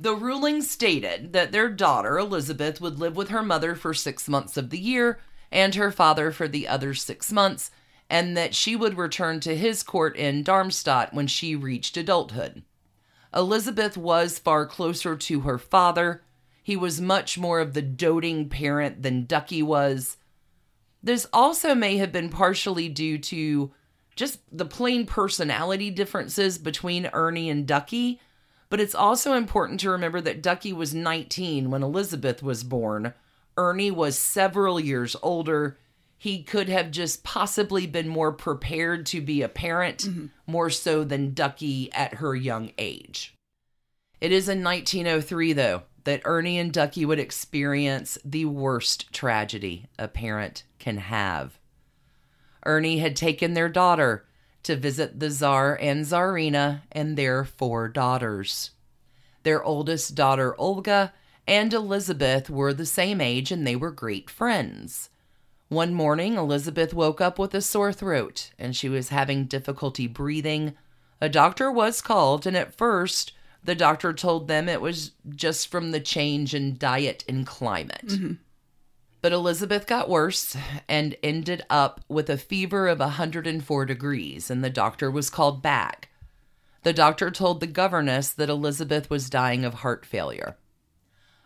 The 0.01 0.17
ruling 0.17 0.63
stated 0.63 1.33
that 1.33 1.53
their 1.53 1.69
daughter, 1.69 2.19
Elisabeth, 2.19 2.81
would 2.81 2.99
live 2.99 3.17
with 3.17 3.29
her 3.29 3.43
mother 3.43 3.77
for 3.77 3.95
six 3.95 4.29
months 4.29 4.57
of 4.57 4.71
the 4.71 4.79
year 4.79 5.21
and 5.53 5.77
her 5.77 5.93
father 5.93 6.33
for 6.33 6.49
the 6.49 6.67
other 6.67 6.95
six 6.95 7.31
months, 7.31 7.71
and 8.11 8.37
that 8.37 8.55
she 8.55 8.75
would 8.75 8.97
return 8.99 9.39
to 9.41 9.55
his 9.55 9.83
court 9.85 10.17
in 10.17 10.43
Darmstadt 10.43 11.15
when 11.15 11.29
she 11.29 11.55
reached 11.55 11.97
adulthood. 11.97 12.63
Elisabeth 13.35 13.97
was 13.97 14.39
far 14.39 14.67
closer 14.67 15.15
to 15.17 15.41
her 15.41 15.59
father. 15.59 16.23
He 16.63 16.77
was 16.77 17.01
much 17.01 17.39
more 17.39 17.61
of 17.61 17.75
the 17.75 17.83
doting 17.83 18.49
parent 18.49 19.03
than 19.03 19.27
Ducky 19.27 19.63
was. 19.63 20.17
This 21.03 21.27
also 21.33 21.75
may 21.75 21.97
have 21.97 22.13
been 22.13 22.29
partially 22.29 22.89
due 22.89 23.19
to 23.19 23.73
just 24.15 24.41
the 24.51 24.65
plain 24.65 25.07
personality 25.07 25.91
differences 25.91 26.59
between 26.59 27.11
Ernie 27.13 27.51
and 27.51 27.67
Ducky, 27.67 28.21
but 28.69 28.81
it's 28.81 28.95
also 28.95 29.35
important 29.35 29.81
to 29.81 29.91
remember 29.91 30.21
that 30.21 30.43
Ducky 30.43 30.73
was 30.73 30.95
19 30.95 31.71
when 31.71 31.83
Elisabeth 31.83 32.43
was 32.43 32.63
born. 32.63 33.13
Ernie 33.57 33.91
was 33.91 34.19
several 34.19 34.79
years 34.79 35.17
older. 35.23 35.79
He 36.17 36.43
could 36.43 36.69
have 36.69 36.91
just 36.91 37.25
possibly 37.25 37.87
been 37.87 38.09
more 38.09 38.33
prepared 38.33 39.07
to 39.07 39.21
be 39.21 39.43
a 39.43 39.49
parent, 39.49 40.05
mm-hmm. 40.05 40.27
more 40.47 40.71
so 40.71 41.05
than 41.05 41.35
Ducky 41.35 41.93
at 41.93 42.15
her 42.15 42.35
young 42.35 42.71
age. 42.79 43.35
It 44.21 44.31
is 44.31 44.49
in 44.49 44.63
1903, 44.63 45.53
though, 45.55 45.83
that 46.05 46.23
Ernie 46.25 46.59
and 46.59 46.73
Ducky 46.73 47.05
would 47.05 47.19
experience 47.19 48.19
the 48.25 48.45
worst 48.45 49.13
tragedy 49.13 49.87
a 49.99 50.09
parent 50.09 50.65
can 50.79 50.99
have. 50.99 51.59
Ernie 52.65 52.99
had 52.99 53.17
taken 53.17 53.55
their 53.55 53.69
daughter 53.69 54.25
to 54.63 54.77
visit 54.77 55.19
the 55.19 55.31
Tsar 55.31 55.77
and 55.81 56.05
Tsarina 56.05 56.83
and 56.93 57.17
their 57.17 57.45
four 57.45 57.89
daughters. 57.89 58.71
Their 59.43 59.63
oldest 59.63 60.15
daughter, 60.15 60.59
Olga, 60.59 61.13
and 61.47 61.73
Elisabeth 61.73 62.49
were 62.49 62.73
the 62.73 62.87
same 62.87 63.21
age 63.21 63.51
and 63.51 63.67
they 63.67 63.75
were 63.75 63.91
great 63.91 64.31
friends. 64.31 65.11
One 65.69 65.95
morning, 65.95 66.35
Elisabeth 66.35 66.95
woke 66.95 67.21
up 67.21 67.39
with 67.39 67.55
a 67.55 67.63
sore 67.63 67.93
throat 67.93 68.51
and 68.59 68.77
she 68.77 68.89
was 68.89 69.09
having 69.09 69.47
difficulty 69.47 70.07
breathing. 70.07 70.75
A 71.21 71.29
doctor 71.29 71.71
was 71.71 72.03
called, 72.03 72.47
and 72.47 72.57
at 72.57 72.75
first, 72.75 73.33
the 73.65 73.75
doctor 73.75 74.13
told 74.13 74.49
them 74.49 74.69
it 74.69 74.81
was 74.81 75.13
just 75.29 75.69
from 75.69 75.91
the 75.91 76.01
change 76.01 76.55
in 76.55 76.77
diet 76.77 77.25
and 77.29 77.47
climate. 77.47 78.07
Mm-hmm. 78.07 78.33
But 79.21 79.33
Elisabeth 79.33 79.87
got 79.87 80.09
worse 80.09 80.57
and 80.89 81.17
ended 81.23 81.65
up 81.71 82.01
with 82.09 82.29
a 82.29 82.37
fever 82.37 82.89
of 82.89 82.99
104 82.99 83.87
degrees, 83.87 84.51
and 84.51 84.65
the 84.65 84.71
doctor 84.71 85.11
was 85.11 85.31
called 85.31 85.63
back. 85.63 86.09
The 86.83 86.93
doctor 86.93 87.31
told 87.31 87.61
the 87.61 87.69
governess 87.69 88.31
that 88.31 88.51
Elisabeth 88.51 89.09
was 89.09 89.31
dying 89.31 89.65
of 89.65 89.75
heart 89.75 90.05
failure. 90.05 90.57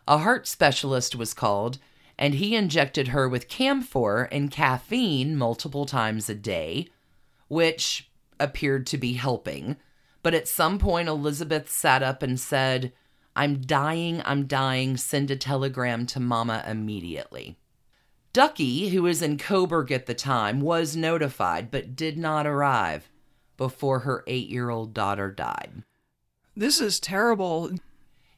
A 0.09 0.19
heart 0.19 0.47
specialist 0.47 1.15
was 1.15 1.35
called, 1.35 1.79
and 2.19 2.35
he 2.35 2.57
injected 2.57 3.09
her 3.09 3.29
with 3.29 3.49
camphor 3.49 4.23
and 4.33 4.51
caffeine 4.51 5.37
multiple 5.37 5.85
times 5.85 6.31
a 6.31 6.35
day, 6.35 6.89
which 7.49 8.11
appeared 8.41 8.87
to 8.87 8.97
be 8.97 9.15
helping. 9.15 9.77
But 10.26 10.35
at 10.35 10.49
some 10.49 10.80
point, 10.80 11.09
Elisabeth 11.09 11.71
sat 11.71 12.02
up 12.02 12.21
and 12.21 12.40
said, 12.40 12.92
I'm 13.37 13.61
dying, 13.61 14.23
I'm 14.25 14.49
dying, 14.49 14.97
send 14.97 15.30
a 15.30 15.37
telegram 15.37 16.04
to 16.06 16.18
Mama 16.18 16.64
immediately. 16.66 17.59
Ducky, 18.33 18.88
who 18.88 19.04
was 19.04 19.23
in 19.23 19.38
Coburg 19.38 19.92
at 19.92 20.06
the 20.06 20.14
time, 20.14 20.61
was 20.61 20.97
notified 20.97 21.71
but 21.71 21.95
did 21.95 22.18
not 22.18 22.45
arrive 22.45 23.09
before 23.56 24.00
her 24.00 24.25
eight 24.26 24.49
year 24.49 24.68
old 24.68 24.92
daughter 24.92 25.30
died. 25.30 25.85
This 26.56 26.80
is 26.80 26.99
terrible. 26.99 27.71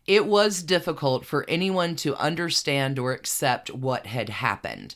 It 0.06 0.26
was 0.26 0.62
difficult 0.62 1.24
for 1.24 1.48
anyone 1.48 1.96
to 1.96 2.14
understand 2.16 2.98
or 2.98 3.12
accept 3.12 3.72
what 3.72 4.04
had 4.04 4.28
happened. 4.28 4.94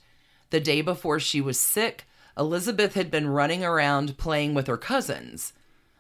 The 0.50 0.61
day 0.61 0.82
before 0.82 1.20
she 1.20 1.40
was 1.40 1.58
sick, 1.58 2.04
Elisabeth 2.37 2.92
had 2.92 3.11
been 3.11 3.28
running 3.28 3.64
around 3.64 4.18
playing 4.18 4.52
with 4.52 4.66
her 4.66 4.76
cousins. 4.76 5.54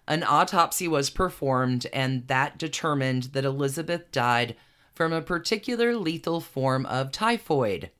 An 0.08 0.24
autopsy 0.24 0.88
was 0.88 1.10
performed, 1.10 1.86
and 1.92 2.26
that 2.28 2.58
determined 2.58 3.24
that 3.34 3.44
Elisabeth 3.44 4.10
died 4.10 4.56
from 4.94 5.12
a 5.12 5.22
particular 5.22 5.96
lethal 5.96 6.40
form 6.40 6.84
of 6.86 7.12
typhoid. 7.12 7.90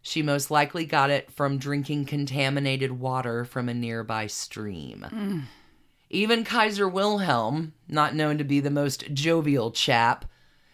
She 0.00 0.22
most 0.22 0.50
likely 0.50 0.84
got 0.84 1.10
it 1.10 1.30
from 1.30 1.58
drinking 1.58 2.06
contaminated 2.06 2.92
water 2.92 3.44
from 3.44 3.68
a 3.68 3.74
nearby 3.74 4.26
stream. 4.26 5.06
Mm. 5.08 5.42
Even 6.10 6.44
Kaiser 6.44 6.88
Wilhelm, 6.88 7.72
not 7.88 8.14
known 8.14 8.36
to 8.38 8.44
be 8.44 8.60
the 8.60 8.70
most 8.70 9.14
jovial 9.14 9.70
chap, 9.70 10.26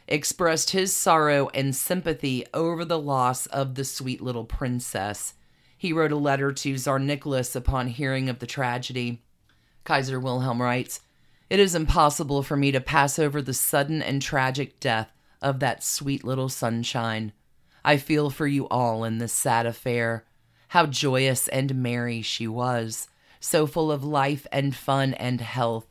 expressed 0.08 0.70
his 0.70 0.96
sorrow 0.96 1.48
and 1.50 1.76
sympathy 1.76 2.46
over 2.54 2.84
the 2.84 2.98
loss 2.98 3.46
of 3.46 3.74
the 3.74 3.84
sweet 3.84 4.20
little 4.20 4.44
princess. 4.44 5.34
He 5.76 5.92
wrote 5.92 6.12
a 6.12 6.16
letter 6.16 6.50
to 6.50 6.76
Tsar 6.76 6.98
Nicholas 6.98 7.54
upon 7.54 7.88
hearing 7.88 8.28
of 8.28 8.38
the 8.38 8.46
tragedy. 8.46 9.22
Kaiser 9.88 10.20
Wilhelm 10.20 10.60
writes, 10.60 11.00
It 11.48 11.58
is 11.58 11.74
impossible 11.74 12.42
for 12.42 12.58
me 12.58 12.70
to 12.72 12.78
pass 12.78 13.18
over 13.18 13.40
the 13.40 13.54
sudden 13.54 14.02
and 14.02 14.20
tragic 14.20 14.78
death 14.80 15.10
of 15.40 15.60
that 15.60 15.82
sweet 15.82 16.22
little 16.24 16.50
sunshine. 16.50 17.32
I 17.82 17.96
feel 17.96 18.28
for 18.28 18.46
you 18.46 18.68
all 18.68 19.02
in 19.02 19.16
this 19.16 19.32
sad 19.32 19.64
affair. 19.64 20.26
How 20.68 20.84
joyous 20.84 21.48
and 21.48 21.76
merry 21.76 22.20
she 22.20 22.46
was, 22.46 23.08
so 23.40 23.66
full 23.66 23.90
of 23.90 24.04
life 24.04 24.46
and 24.52 24.76
fun 24.76 25.14
and 25.14 25.40
health. 25.40 25.86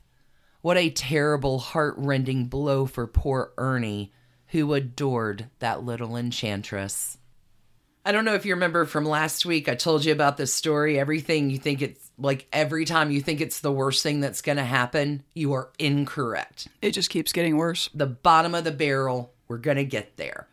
What 0.62 0.78
a 0.78 0.92
terrible, 0.92 1.58
heart-rending 1.58 2.50
blow 2.50 2.86
for 2.86 3.08
poor 3.08 3.52
Ernie, 3.58 4.14
who 4.50 4.76
adored 4.76 5.50
that 5.58 5.84
little 5.84 6.16
enchantress. 6.16 7.18
I 8.06 8.12
don't 8.12 8.26
know 8.26 8.36
if 8.36 8.46
you 8.46 8.54
remember 8.54 8.86
from 8.86 9.06
last 9.06 9.44
week, 9.44 9.68
I 9.68 9.74
told 9.74 10.06
you 10.06 10.12
about 10.12 10.38
this 10.38 10.54
story. 10.54 11.00
Everything 11.00 11.50
you 11.50 11.58
think 11.58 11.82
it's 11.82 12.07
like 12.18 12.48
every 12.52 12.86
time 12.86 13.12
you 13.12 13.22
think 13.22 13.42
it's 13.42 13.60
the 13.60 13.72
worst 13.72 14.02
thing 14.04 14.20
that's 14.20 14.42
going 14.42 14.58
to 14.58 14.64
happen, 14.64 15.24
you 15.34 15.54
are 15.54 15.70
incorrect. 15.80 16.68
It 16.82 16.92
just 16.92 17.10
keeps 17.10 17.32
getting 17.32 17.58
worse. 17.58 17.90
The 17.94 18.08
bottom 18.08 18.56
of 18.56 18.64
the 18.64 18.72
barrel, 18.72 19.34
we're 19.48 19.58
going 19.58 19.78
to 19.78 19.86
get 19.86 20.18
there. 20.18 20.48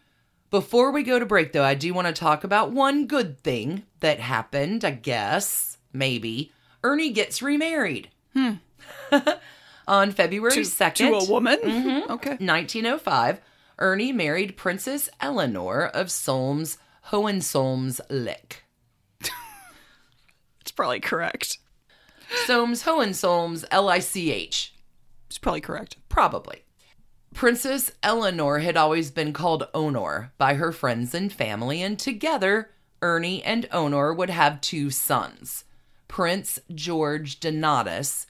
Before 0.50 0.92
we 0.92 1.02
go 1.02 1.18
to 1.18 1.26
break, 1.26 1.52
though, 1.52 1.64
I 1.64 1.74
do 1.74 1.92
want 1.94 2.06
to 2.06 2.12
talk 2.12 2.44
about 2.44 2.70
one 2.70 3.06
good 3.06 3.40
thing 3.40 3.84
that 4.00 4.20
happened, 4.20 4.84
I 4.84 4.92
guess, 4.92 5.78
maybe. 5.92 6.52
Ernie 6.82 7.10
gets 7.10 7.42
remarried. 7.42 8.08
Hmm. 8.34 8.52
On 9.88 10.12
February 10.12 10.54
To, 10.54 10.60
2nd. 10.60 10.94
to 10.96 11.14
a 11.14 11.24
woman? 11.30 11.58
Mhm. 11.62 12.02
Okay. 12.10 12.30
1905, 12.30 13.40
Ernie 13.78 14.12
married 14.12 14.56
Princess 14.56 15.08
Eleanor 15.20 15.84
of 15.86 16.10
Solms 16.10 16.78
Hohensolms 17.08 18.00
Lick. 18.08 18.63
Probably 20.76 21.00
correct. 21.00 21.58
Solms 22.46 22.82
Hohensolms 22.82 23.64
L 23.70 23.88
I 23.88 23.98
C 23.98 24.32
H. 24.32 24.74
It's 25.28 25.38
probably 25.38 25.60
correct. 25.60 25.96
Probably. 26.08 26.64
Princess 27.34 27.90
Eleanor 28.02 28.60
had 28.60 28.76
always 28.76 29.10
been 29.10 29.32
called 29.32 29.68
Honor 29.74 30.32
by 30.38 30.54
her 30.54 30.70
friends 30.70 31.14
and 31.14 31.32
family, 31.32 31.82
and 31.82 31.98
together, 31.98 32.70
Ernie 33.02 33.42
and 33.42 33.68
Honor 33.72 34.14
would 34.14 34.30
have 34.30 34.60
two 34.60 34.90
sons 34.90 35.64
Prince 36.06 36.58
George 36.72 37.40
Donatus, 37.40 38.26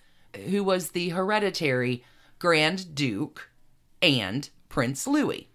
who 0.47 0.65
was 0.65 0.91
the 0.91 1.11
hereditary 1.11 2.03
Grand 2.39 2.95
Duke, 2.95 3.51
and 4.01 4.49
Prince 4.69 5.07
Louis. 5.07 5.49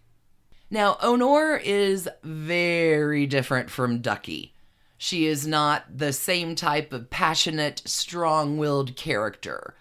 Now, 0.69 0.97
Honor 1.01 1.57
is 1.57 2.07
very 2.23 3.25
different 3.25 3.69
from 3.71 4.01
Ducky. 4.01 4.53
She 5.01 5.27
is 5.27 5.47
not 5.47 5.97
the 5.97 6.11
same 6.11 6.55
type 6.55 6.91
of 6.91 7.09
passionate, 7.09 7.81
strong 7.85 8.57
willed 8.57 8.97
character. 8.97 9.73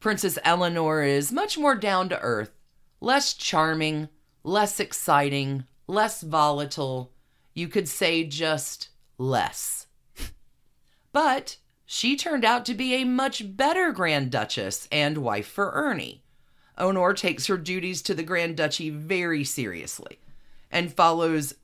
Princess 0.00 0.40
Eleanor 0.42 1.04
is 1.04 1.30
much 1.30 1.56
more 1.56 1.76
down 1.76 2.08
to 2.08 2.18
earth, 2.20 2.50
less 3.00 3.32
charming, 3.32 4.08
less 4.42 4.80
exciting, 4.80 5.66
less 5.86 6.20
volatile. 6.20 7.12
You 7.54 7.68
could 7.68 7.86
say 7.88 8.24
just 8.24 8.88
less. 9.18 9.86
But 11.12 11.58
she 11.84 12.16
turned 12.16 12.44
out 12.44 12.66
to 12.66 12.74
be 12.74 12.94
a 12.94 13.04
much 13.04 13.56
better 13.56 13.92
Grand 13.92 14.32
Duchess 14.32 14.88
and 14.90 15.18
wife 15.18 15.46
for 15.46 15.70
Ernie. 15.74 16.24
Honor 16.76 17.14
takes 17.14 17.46
her 17.46 17.56
duties 17.56 18.02
to 18.02 18.14
the 18.14 18.24
Grand 18.24 18.56
Duchy 18.56 18.90
very 18.90 19.44
seriously 19.44 20.18
and 20.72 20.92
follows 20.92 21.54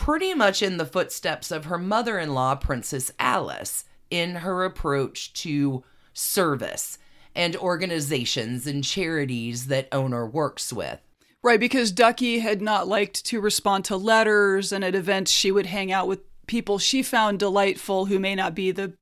pretty 0.00 0.32
much 0.32 0.62
in 0.62 0.78
the 0.78 0.86
footsteps 0.86 1.50
of 1.50 1.66
her 1.66 1.76
mother 1.76 2.18
in 2.18 2.32
law, 2.32 2.54
Princess 2.54 3.12
Alice, 3.18 3.84
in 4.10 4.36
her 4.36 4.64
approach 4.64 5.30
to 5.34 5.84
service 6.14 6.96
and 7.34 7.54
organizations 7.56 8.66
and 8.66 8.82
charities 8.82 9.66
that 9.66 9.88
Honor 9.92 10.26
works 10.26 10.72
with. 10.72 11.00
Right, 11.42 11.60
because 11.60 11.92
Ducky 11.92 12.38
had 12.38 12.62
not 12.62 12.88
liked 12.88 13.26
to 13.26 13.42
respond 13.42 13.84
to 13.84 13.96
letters, 13.98 14.72
and 14.72 14.82
at 14.82 14.94
events 14.94 15.30
she 15.30 15.52
would 15.52 15.66
hang 15.66 15.92
out 15.92 16.08
with 16.08 16.20
people 16.46 16.78
she 16.78 17.02
found 17.02 17.38
delightful 17.38 18.06
who 18.06 18.18
may 18.18 18.34
not 18.34 18.54
be 18.54 18.70
the 18.70 18.94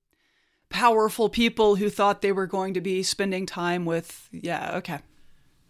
powerful 0.68 1.28
people 1.28 1.76
who 1.76 1.88
thought 1.88 2.22
they 2.22 2.32
were 2.32 2.46
going 2.48 2.74
to 2.74 2.80
be 2.80 3.04
spending 3.04 3.46
time 3.46 3.84
with. 3.84 4.28
Yeah, 4.32 4.76
okay. 4.78 4.98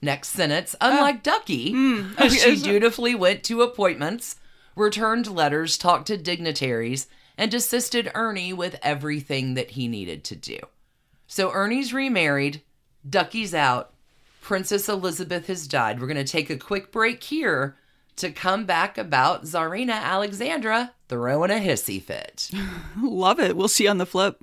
Next 0.01 0.29
sentence 0.29 0.75
Unlike 0.81 1.17
ah. 1.17 1.21
Ducky, 1.23 1.73
hmm, 1.73 2.13
okay, 2.19 2.29
she 2.31 2.57
dutifully 2.57 3.15
went 3.15 3.45
to 3.45 3.61
appointments, 3.61 4.37
returned 4.79 5.27
letters, 5.27 5.77
talked 5.77 6.07
to 6.07 6.17
dignitaries, 6.17 7.07
and 7.37 7.53
assisted 7.53 8.11
Ernie 8.15 8.53
with 8.53 8.79
everything 8.83 9.55
that 9.55 9.73
he 9.73 9.89
needed 9.89 10.25
to 10.25 10.37
do. 10.37 10.59
So 11.27 11.53
Ernie's 11.53 11.93
remarried, 11.93 12.63
Ducky's 13.09 13.55
out, 13.55 13.93
Princess 14.41 14.89
Elisabeth 14.89 15.47
has 15.49 15.69
died. 15.69 16.01
We're 16.01 16.07
going 16.07 16.17
to 16.17 16.25
take 16.25 16.49
a 16.49 16.57
quick 16.57 16.91
break 16.91 17.23
here 17.23 17.77
to 18.17 18.31
come 18.33 18.65
back 18.65 18.99
about 18.99 19.45
Tsarina 19.45 19.93
Alexandra 19.93 20.95
throwing 21.09 21.51
a 21.51 21.55
hissy 21.55 22.03
fit. 22.03 22.51
Love 23.03 23.41
it. 23.41 23.57
We'll 23.57 23.69
see 23.69 23.85
you 23.85 23.91
on 23.91 23.99
the 23.99 24.07
flip. 24.07 24.43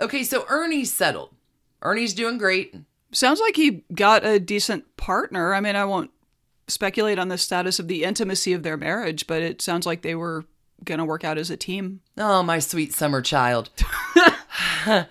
Okay, 0.00 0.24
so 0.24 0.46
Ernie's 0.48 0.92
settled. 0.92 1.30
Ernie's 1.82 2.14
doing 2.14 2.38
great. 2.38 2.74
Sounds 3.12 3.40
like 3.40 3.56
he 3.56 3.84
got 3.94 4.24
a 4.24 4.38
decent 4.38 4.96
partner. 4.96 5.54
I 5.54 5.60
mean, 5.60 5.76
I 5.76 5.84
won't 5.84 6.10
speculate 6.66 7.18
on 7.18 7.28
the 7.28 7.38
status 7.38 7.78
of 7.78 7.88
the 7.88 8.04
intimacy 8.04 8.52
of 8.52 8.62
their 8.62 8.76
marriage, 8.76 9.26
but 9.26 9.42
it 9.42 9.62
sounds 9.62 9.86
like 9.86 10.02
they 10.02 10.14
were 10.14 10.44
going 10.84 10.98
to 10.98 11.04
work 11.04 11.24
out 11.24 11.38
as 11.38 11.50
a 11.50 11.56
team. 11.56 12.00
Oh, 12.16 12.42
my 12.42 12.58
sweet 12.58 12.92
summer 12.92 13.22
child. 13.22 13.70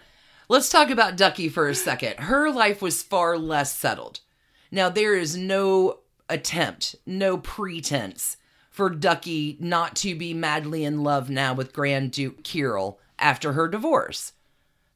Let's 0.49 0.69
talk 0.69 0.89
about 0.89 1.17
Ducky 1.17 1.49
for 1.49 1.67
a 1.67 1.75
second. 1.75 2.19
Her 2.19 2.51
life 2.51 2.81
was 2.81 3.03
far 3.03 3.37
less 3.37 3.75
settled. 3.75 4.21
Now, 4.71 4.89
there 4.89 5.15
is 5.15 5.35
no 5.35 5.99
attempt, 6.29 6.95
no 7.05 7.37
pretense 7.37 8.37
for 8.69 8.89
Ducky 8.89 9.57
not 9.59 9.95
to 9.97 10.15
be 10.15 10.33
madly 10.33 10.83
in 10.83 11.03
love 11.03 11.29
now 11.29 11.53
with 11.53 11.73
Grand 11.73 12.11
Duke 12.11 12.43
Kirill 12.43 12.99
after 13.17 13.53
her 13.53 13.67
divorce. 13.67 14.33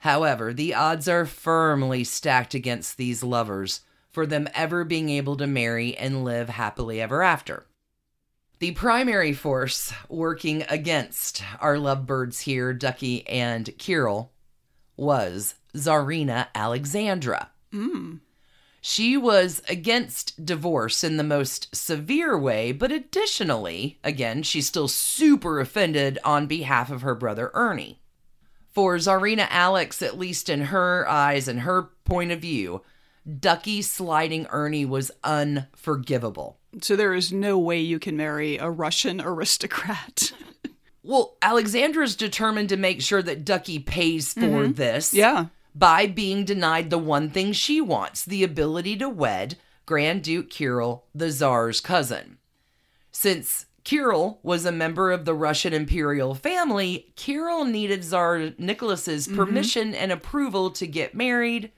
However, 0.01 0.51
the 0.51 0.73
odds 0.73 1.07
are 1.07 1.27
firmly 1.27 2.03
stacked 2.03 2.55
against 2.55 2.97
these 2.97 3.21
lovers 3.21 3.81
for 4.09 4.25
them 4.25 4.47
ever 4.55 4.83
being 4.83 5.09
able 5.09 5.37
to 5.37 5.45
marry 5.45 5.95
and 5.95 6.23
live 6.23 6.49
happily 6.49 6.99
ever 6.99 7.21
after. 7.21 7.67
The 8.57 8.71
primary 8.71 9.31
force 9.31 9.93
working 10.09 10.63
against 10.69 11.43
our 11.59 11.77
lovebirds 11.77 12.41
here, 12.41 12.73
Ducky 12.73 13.27
and 13.27 13.77
Kirill, 13.77 14.31
was 14.97 15.53
Tsarina 15.75 16.47
Alexandra. 16.55 17.51
Hmm. 17.71 18.15
She 18.81 19.15
was 19.15 19.61
against 19.69 20.43
divorce 20.43 21.03
in 21.03 21.17
the 21.17 21.23
most 21.23 21.75
severe 21.75 22.35
way, 22.35 22.71
but 22.71 22.91
additionally, 22.91 23.99
again, 24.03 24.41
she's 24.41 24.65
still 24.65 24.87
super 24.87 25.59
offended 25.59 26.17
on 26.23 26.47
behalf 26.47 26.89
of 26.89 27.03
her 27.03 27.13
brother 27.13 27.51
Ernie. 27.53 28.00
For 28.71 28.95
Tsarina 28.95 29.47
Alex, 29.49 30.01
at 30.01 30.17
least 30.17 30.49
in 30.49 30.61
her 30.61 31.07
eyes 31.07 31.47
and 31.47 31.61
her 31.61 31.89
point 32.05 32.31
of 32.31 32.39
view, 32.39 32.81
Ducky 33.39 33.81
sliding 33.81 34.47
Ernie 34.49 34.85
was 34.85 35.11
unforgivable. 35.23 36.57
So 36.81 36.95
there 36.95 37.13
is 37.13 37.33
no 37.33 37.59
way 37.59 37.79
you 37.79 37.99
can 37.99 38.15
marry 38.15 38.57
a 38.57 38.69
Russian 38.69 39.21
aristocrat. 39.21 40.31
Well, 41.03 41.35
Alexandra's 41.41 42.15
determined 42.15 42.69
to 42.69 42.77
make 42.77 43.01
sure 43.01 43.23
that 43.23 43.43
Ducky 43.43 43.79
pays 43.79 44.33
for 44.33 44.41
mm-hmm. 44.41 44.73
this. 44.73 45.13
yeah. 45.13 45.47
By 45.73 46.05
being 46.05 46.43
denied 46.45 46.89
the 46.89 46.97
one 46.97 47.29
thing 47.29 47.53
she 47.53 47.79
wants 47.79 48.25
the 48.25 48.43
ability 48.43 48.97
to 48.97 49.09
wed 49.09 49.57
Grand 49.85 50.21
Duke 50.21 50.49
Kirill, 50.49 51.05
the 51.15 51.31
Tsar's 51.31 51.79
cousin. 51.79 52.37
Since 53.11 53.65
Kirill 53.91 54.39
was 54.41 54.63
a 54.63 54.71
member 54.71 55.11
of 55.11 55.25
the 55.25 55.33
Russian 55.33 55.73
imperial 55.73 56.33
family, 56.33 57.11
Kirill 57.17 57.65
needed 57.65 58.05
Tsar 58.05 58.51
Nicholas's 58.57 59.27
mm-hmm. 59.27 59.35
permission 59.35 59.93
and 59.93 60.13
approval 60.13 60.71
to 60.71 60.87
get 60.87 61.13
married. 61.13 61.73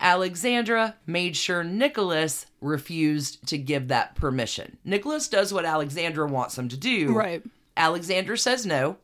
Alexandra 0.00 0.96
made 1.06 1.36
sure 1.36 1.62
Nicholas 1.62 2.46
refused 2.60 3.46
to 3.46 3.58
give 3.58 3.86
that 3.86 4.16
permission. 4.16 4.76
Nicholas 4.84 5.28
does 5.28 5.54
what 5.54 5.64
Alexandra 5.64 6.26
wants 6.26 6.58
him 6.58 6.68
to 6.68 6.76
do. 6.76 7.14
Right. 7.14 7.44
Alexandra 7.76 8.36
says 8.36 8.66
no. 8.66 8.96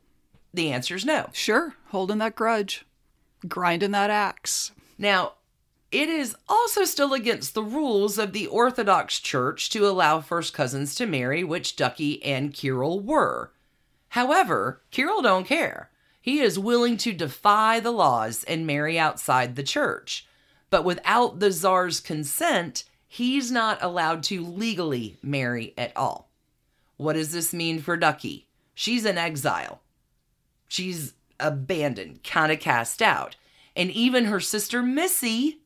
The 0.53 0.73
answer's 0.73 1.05
no. 1.05 1.31
Sure. 1.33 1.77
Holding 1.91 2.19
that 2.19 2.35
grudge. 2.35 2.85
Grinding 3.47 3.93
that 3.93 4.11
axe. 4.11 4.73
Now, 4.99 5.35
it 5.93 6.09
is 6.09 6.35
also 6.49 6.85
still 6.85 7.13
against 7.13 7.53
the 7.53 7.63
rules 7.63 8.19
of 8.19 8.33
the 8.33 8.47
Orthodox 8.47 9.21
Church 9.21 9.69
to 9.71 9.87
allow 9.87 10.21
first 10.21 10.55
cousins 10.55 10.95
to 10.95 11.07
marry, 11.07 11.45
which 11.45 11.77
Ducky 11.77 12.23
and 12.25 12.55
Kirill 12.55 12.99
were. 13.01 13.53
However, 14.09 14.81
Kirill 14.91 15.21
don't 15.21 15.47
care. 15.47 15.91
He 16.21 16.41
is 16.41 16.59
willing 16.59 16.97
to 16.99 17.13
defy 17.13 17.79
the 17.79 17.91
laws 17.91 18.43
and 18.45 18.67
marry 18.67 18.99
outside 18.99 19.55
the 19.55 19.63
church. 19.63 20.27
But 20.71 20.85
without 20.85 21.41
the 21.41 21.53
czar's 21.53 22.01
consent, 22.01 22.85
he's 23.07 23.51
not 23.51 23.83
allowed 23.83 24.23
to 24.25 24.43
legally 24.43 25.19
marry 25.23 25.75
at 25.77 25.95
all. 25.95 26.31
What 26.97 27.15
does 27.15 27.33
this 27.33 27.53
mean 27.53 27.81
for 27.81 27.97
Ducky? 27.99 28.47
She's 28.75 29.05
in 29.05 29.19
exile. 29.19 29.83
She's 30.69 31.13
abandoned, 31.39 32.25
kind 32.25 32.51
of 32.51 32.61
cast 32.61 33.03
out. 33.03 33.37
And 33.77 33.91
even 33.91 34.27
her 34.27 34.41
sister 34.41 34.83
Missy 34.83 35.62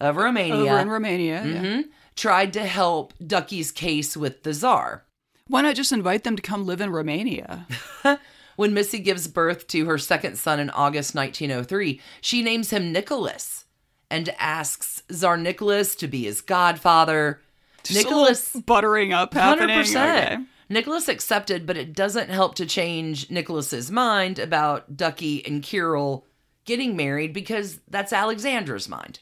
of 0.00 0.16
Romania 0.16 0.54
Over 0.72 0.78
in 0.80 0.88
Romania. 0.90 1.44
yeah. 1.44 1.62
mhm, 1.62 1.84
tried 2.16 2.52
to 2.54 2.64
help 2.66 3.12
Ducky's 3.24 3.70
case 3.72 4.16
with 4.16 4.42
the 4.42 4.52
czar. 4.52 5.04
Why 5.46 5.62
not 5.62 5.74
just 5.76 5.92
invite 5.92 6.24
them 6.24 6.36
to 6.36 6.42
come 6.42 6.64
live 6.66 6.80
in 6.80 6.90
Romania? 6.90 7.66
When 8.56 8.72
Missy 8.72 9.00
gives 9.00 9.26
birth 9.26 9.66
to 9.68 9.86
her 9.86 9.98
second 9.98 10.38
son 10.38 10.60
in 10.60 10.70
August 10.70 11.14
1903, 11.14 12.00
she 12.20 12.42
names 12.42 12.70
him 12.70 12.92
Nicholas 12.92 13.64
and 14.10 14.28
asks 14.38 15.02
Tsar 15.10 15.36
Nicholas 15.36 15.96
to 15.96 16.06
be 16.06 16.22
his 16.24 16.40
godfather. 16.40 17.40
Just 17.82 17.98
Nicholas 18.04 18.52
buttering 18.52 19.12
up 19.12 19.34
happening. 19.34 19.76
100%. 19.80 19.90
Okay. 19.90 20.36
Nicholas 20.68 21.08
accepted, 21.08 21.66
but 21.66 21.76
it 21.76 21.92
doesn't 21.94 22.30
help 22.30 22.54
to 22.54 22.64
change 22.66 23.28
Nicholas's 23.28 23.90
mind 23.90 24.38
about 24.38 24.96
Ducky 24.96 25.44
and 25.44 25.62
Kirill 25.62 26.24
getting 26.64 26.96
married 26.96 27.32
because 27.32 27.80
that's 27.88 28.12
Alexandra's 28.12 28.88
mind. 28.88 29.18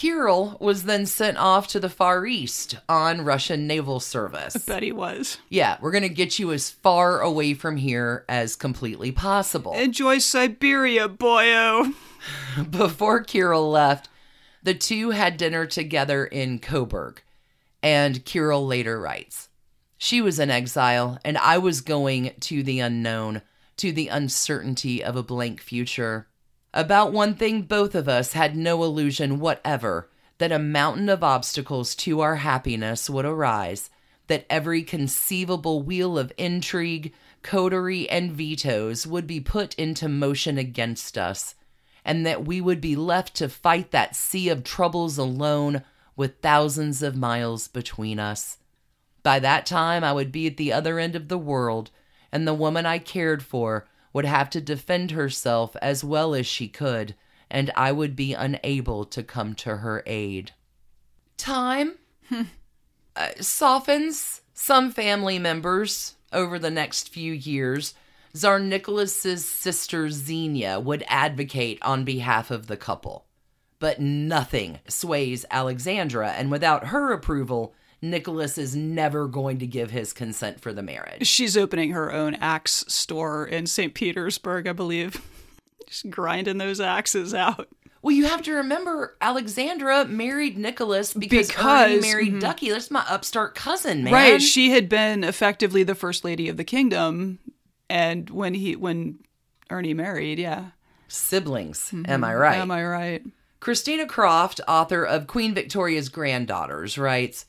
Kirill 0.00 0.56
was 0.60 0.84
then 0.84 1.04
sent 1.04 1.36
off 1.36 1.66
to 1.66 1.78
the 1.78 1.90
Far 1.90 2.24
East 2.24 2.78
on 2.88 3.20
Russian 3.20 3.66
naval 3.66 4.00
service. 4.00 4.56
I 4.56 4.60
bet 4.72 4.82
he 4.82 4.92
was. 4.92 5.36
Yeah, 5.50 5.76
we're 5.82 5.90
going 5.90 6.04
to 6.04 6.08
get 6.08 6.38
you 6.38 6.52
as 6.52 6.70
far 6.70 7.20
away 7.20 7.52
from 7.52 7.76
here 7.76 8.24
as 8.26 8.56
completely 8.56 9.12
possible. 9.12 9.74
Enjoy 9.74 10.16
Siberia, 10.16 11.06
boyo. 11.06 11.92
Before 12.70 13.22
Kirill 13.22 13.70
left, 13.70 14.08
the 14.62 14.72
two 14.72 15.10
had 15.10 15.36
dinner 15.36 15.66
together 15.66 16.24
in 16.24 16.60
Coburg. 16.60 17.20
And 17.82 18.24
Kirill 18.24 18.66
later 18.66 18.98
writes 18.98 19.50
She 19.98 20.22
was 20.22 20.38
in 20.38 20.48
exile, 20.50 21.18
and 21.26 21.36
I 21.36 21.58
was 21.58 21.82
going 21.82 22.32
to 22.40 22.62
the 22.62 22.80
unknown, 22.80 23.42
to 23.76 23.92
the 23.92 24.08
uncertainty 24.08 25.04
of 25.04 25.16
a 25.16 25.22
blank 25.22 25.60
future. 25.60 26.29
About 26.72 27.12
one 27.12 27.34
thing, 27.34 27.62
both 27.62 27.94
of 27.94 28.08
us 28.08 28.32
had 28.32 28.56
no 28.56 28.84
illusion 28.84 29.40
whatever 29.40 30.08
that 30.38 30.52
a 30.52 30.58
mountain 30.58 31.08
of 31.08 31.24
obstacles 31.24 31.94
to 31.96 32.20
our 32.20 32.36
happiness 32.36 33.10
would 33.10 33.24
arise, 33.24 33.90
that 34.28 34.46
every 34.48 34.82
conceivable 34.82 35.82
wheel 35.82 36.16
of 36.16 36.32
intrigue, 36.38 37.12
coterie, 37.42 38.08
and 38.08 38.32
vetoes 38.32 39.06
would 39.06 39.26
be 39.26 39.40
put 39.40 39.74
into 39.74 40.08
motion 40.08 40.56
against 40.56 41.18
us, 41.18 41.56
and 42.04 42.24
that 42.24 42.46
we 42.46 42.60
would 42.60 42.80
be 42.80 42.94
left 42.94 43.34
to 43.34 43.48
fight 43.48 43.90
that 43.90 44.14
sea 44.14 44.48
of 44.48 44.62
troubles 44.62 45.18
alone 45.18 45.82
with 46.16 46.40
thousands 46.40 47.02
of 47.02 47.16
miles 47.16 47.66
between 47.66 48.18
us. 48.20 48.58
By 49.22 49.40
that 49.40 49.66
time, 49.66 50.04
I 50.04 50.12
would 50.12 50.30
be 50.30 50.46
at 50.46 50.56
the 50.56 50.72
other 50.72 50.98
end 50.98 51.16
of 51.16 51.28
the 51.28 51.38
world, 51.38 51.90
and 52.30 52.46
the 52.46 52.54
woman 52.54 52.86
I 52.86 52.98
cared 52.98 53.42
for 53.42 53.88
would 54.12 54.24
have 54.24 54.50
to 54.50 54.60
defend 54.60 55.12
herself 55.12 55.76
as 55.80 56.02
well 56.02 56.34
as 56.34 56.46
she 56.46 56.68
could, 56.68 57.14
and 57.50 57.70
I 57.76 57.92
would 57.92 58.16
be 58.16 58.34
unable 58.34 59.04
to 59.06 59.22
come 59.22 59.54
to 59.56 59.78
her 59.78 60.02
aid. 60.06 60.52
Time 61.36 61.94
uh, 63.16 63.28
softens 63.40 64.42
some 64.52 64.90
family 64.90 65.38
members 65.38 66.16
over 66.32 66.58
the 66.58 66.70
next 66.70 67.08
few 67.08 67.32
years. 67.32 67.94
Tsar 68.34 68.60
Nicholas's 68.60 69.44
sister 69.44 70.08
Xenia 70.10 70.78
would 70.78 71.04
advocate 71.08 71.78
on 71.82 72.04
behalf 72.04 72.50
of 72.50 72.66
the 72.66 72.76
couple. 72.76 73.26
But 73.78 74.00
nothing 74.00 74.80
sways 74.86 75.44
Alexandra, 75.50 76.30
and 76.32 76.50
without 76.50 76.88
her 76.88 77.12
approval, 77.12 77.74
Nicholas 78.02 78.56
is 78.56 78.74
never 78.74 79.26
going 79.26 79.58
to 79.58 79.66
give 79.66 79.90
his 79.90 80.12
consent 80.12 80.60
for 80.60 80.72
the 80.72 80.82
marriage. 80.82 81.26
She's 81.26 81.56
opening 81.56 81.90
her 81.90 82.12
own 82.12 82.34
axe 82.36 82.84
store 82.88 83.46
in 83.46 83.66
St. 83.66 83.92
Petersburg, 83.94 84.66
I 84.66 84.72
believe. 84.72 85.20
Just 85.86 86.08
grinding 86.08 86.58
those 86.58 86.80
axes 86.80 87.34
out. 87.34 87.68
Well, 88.02 88.14
you 88.14 88.26
have 88.26 88.42
to 88.42 88.52
remember 88.52 89.16
Alexandra 89.20 90.06
married 90.06 90.56
Nicholas 90.56 91.12
because, 91.12 91.48
Because- 91.48 91.90
Ernie 91.90 92.00
married 92.00 92.32
mhm. 92.34 92.40
Ducky. 92.40 92.70
That's 92.70 92.90
my 92.90 93.04
upstart 93.08 93.54
cousin, 93.54 94.04
man. 94.04 94.12
Right, 94.12 94.40
she 94.42 94.70
had 94.70 94.88
been 94.88 95.22
effectively 95.22 95.82
the 95.82 95.94
first 95.94 96.24
lady 96.24 96.48
of 96.48 96.56
the 96.56 96.64
kingdom, 96.64 97.38
and 97.90 98.30
when 98.30 98.54
he 98.54 98.74
when 98.76 99.18
Ernie 99.68 99.92
married, 99.92 100.38
yeah, 100.38 100.70
Siblings, 101.08 101.92
am 102.06 102.24
I 102.24 102.34
right? 102.34 102.56
Am 102.56 102.70
I 102.70 102.84
right? 102.84 103.22
Christina 103.58 104.06
Croft, 104.06 104.62
author 104.66 105.04
of 105.04 105.26
Queen 105.26 105.54
Victoria's 105.54 106.08
Granddaughters, 106.08 106.96
writes 106.96 107.44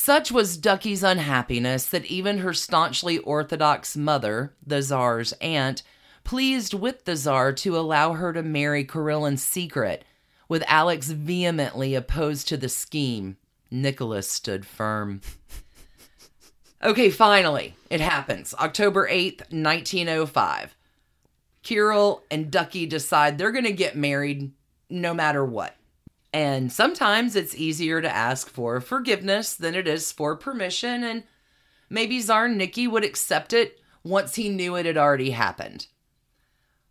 Such 0.00 0.30
was 0.30 0.56
Ducky's 0.56 1.02
unhappiness 1.02 1.84
that 1.86 2.06
even 2.06 2.38
her 2.38 2.54
staunchly 2.54 3.18
orthodox 3.18 3.96
mother, 3.96 4.54
the 4.64 4.80
Tsar's 4.80 5.32
aunt, 5.40 5.82
pleased 6.22 6.72
with 6.72 7.04
the 7.04 7.16
Tsar 7.16 7.52
to 7.54 7.76
allow 7.76 8.12
her 8.12 8.32
to 8.32 8.44
marry 8.44 8.84
Kirill 8.84 9.26
in 9.26 9.36
secret, 9.36 10.04
with 10.48 10.62
Alex 10.68 11.08
vehemently 11.10 11.96
opposed 11.96 12.46
to 12.46 12.56
the 12.56 12.68
scheme. 12.68 13.38
Nicholas 13.72 14.30
stood 14.30 14.64
firm. 14.64 15.20
Okay, 16.80 17.10
finally, 17.10 17.74
it 17.90 18.00
happens. 18.00 18.54
October 18.54 19.08
8th, 19.08 19.50
1905. 19.50 20.76
Kirill 21.64 22.22
and 22.30 22.52
Ducky 22.52 22.86
decide 22.86 23.36
they're 23.36 23.50
going 23.50 23.64
to 23.64 23.72
get 23.72 23.96
married 23.96 24.52
no 24.88 25.12
matter 25.12 25.44
what. 25.44 25.74
And 26.32 26.70
sometimes 26.70 27.34
it's 27.34 27.54
easier 27.54 28.02
to 28.02 28.14
ask 28.14 28.48
for 28.48 28.80
forgiveness 28.80 29.54
than 29.54 29.74
it 29.74 29.88
is 29.88 30.12
for 30.12 30.36
permission, 30.36 31.02
and 31.02 31.24
maybe 31.88 32.20
Tsar 32.20 32.48
Nicky 32.48 32.86
would 32.86 33.04
accept 33.04 33.52
it 33.52 33.80
once 34.04 34.34
he 34.34 34.48
knew 34.48 34.76
it 34.76 34.86
had 34.86 34.98
already 34.98 35.30
happened. 35.30 35.86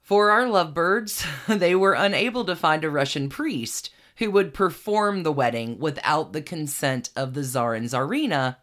For 0.02 0.32
our 0.32 0.48
lovebirds, 0.48 1.26
they 1.48 1.76
were 1.76 1.94
unable 1.94 2.46
to 2.46 2.56
find 2.56 2.84
a 2.84 2.90
Russian 2.90 3.30
priest 3.30 3.92
who 4.18 4.32
would 4.32 4.54
perform 4.54 5.22
the 5.22 5.32
wedding 5.32 5.78
without 5.78 6.34
the 6.34 6.42
consent 6.42 7.12
of 7.16 7.34
the 7.34 7.44
Tsar 7.44 7.76
and 7.76 7.88
Tsarina, 7.88 8.58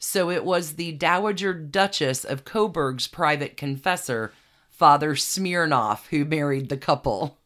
so 0.00 0.30
it 0.30 0.44
was 0.44 0.72
the 0.72 0.92
Dowager 0.92 1.52
Duchess 1.52 2.24
of 2.24 2.46
Coburg's 2.46 3.06
private 3.06 3.56
confessor, 3.56 4.32
Father 4.70 5.14
Smirnov, 5.14 6.06
who 6.08 6.24
married 6.24 6.70
the 6.70 6.78
couple 6.78 7.38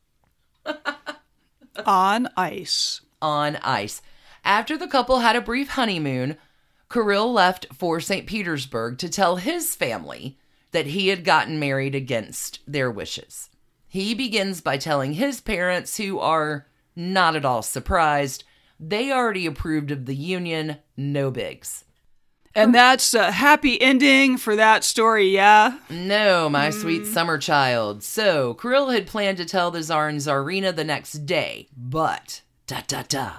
On 1.85 2.29
ice. 2.37 3.01
on 3.21 3.57
ice. 3.57 4.03
After 4.45 4.77
the 4.77 4.87
couple 4.87 5.21
had 5.21 5.37
a 5.37 5.41
brief 5.41 5.71
honeymoon, 5.71 6.37
Kirill 6.91 7.33
left 7.33 7.67
for 7.73 8.01
St. 8.01 8.27
Petersburg 8.27 8.99
to 8.99 9.09
tell 9.09 9.37
his 9.37 9.75
family 9.75 10.39
that 10.73 10.87
he 10.87 11.09
had 11.09 11.25
gotten 11.25 11.59
married 11.59 11.95
against 11.95 12.61
their 12.67 12.91
wishes. 12.91 13.49
He 13.89 14.15
begins 14.15 14.61
by 14.61 14.77
telling 14.77 15.15
his 15.15 15.41
parents, 15.41 15.97
who 15.97 16.19
are 16.19 16.67
not 16.95 17.37
at 17.37 17.45
all 17.45 17.63
surprised, 17.63 18.45
they 18.79 19.11
already 19.11 19.47
approved 19.47 19.91
of 19.91 20.07
the 20.07 20.17
union, 20.17 20.79
no 20.97 21.31
bigs. 21.31 21.85
And 22.57 22.73
that's 22.73 23.15
a 23.15 23.33
happy 23.33 23.81
ending 23.83 24.37
for 24.37 24.55
that 24.55 24.85
story, 24.85 25.29
yeah? 25.29 25.79
No, 25.91 26.49
my 26.49 26.71
sweet 26.71 27.05
summer 27.05 27.37
child. 27.37 28.05
So, 28.05 28.55
Kirill 28.55 28.91
had 28.91 29.09
planned 29.09 29.39
to 29.39 29.45
tell 29.45 29.73
the 29.73 29.83
Tsar 29.83 30.09
and 30.09 30.21
Tsarina 30.21 30.75
the 30.75 30.85
next 30.85 31.27
day, 31.27 31.69
but 31.77 32.43
da 32.69 32.83
da 32.87 33.03
da. 33.09 33.33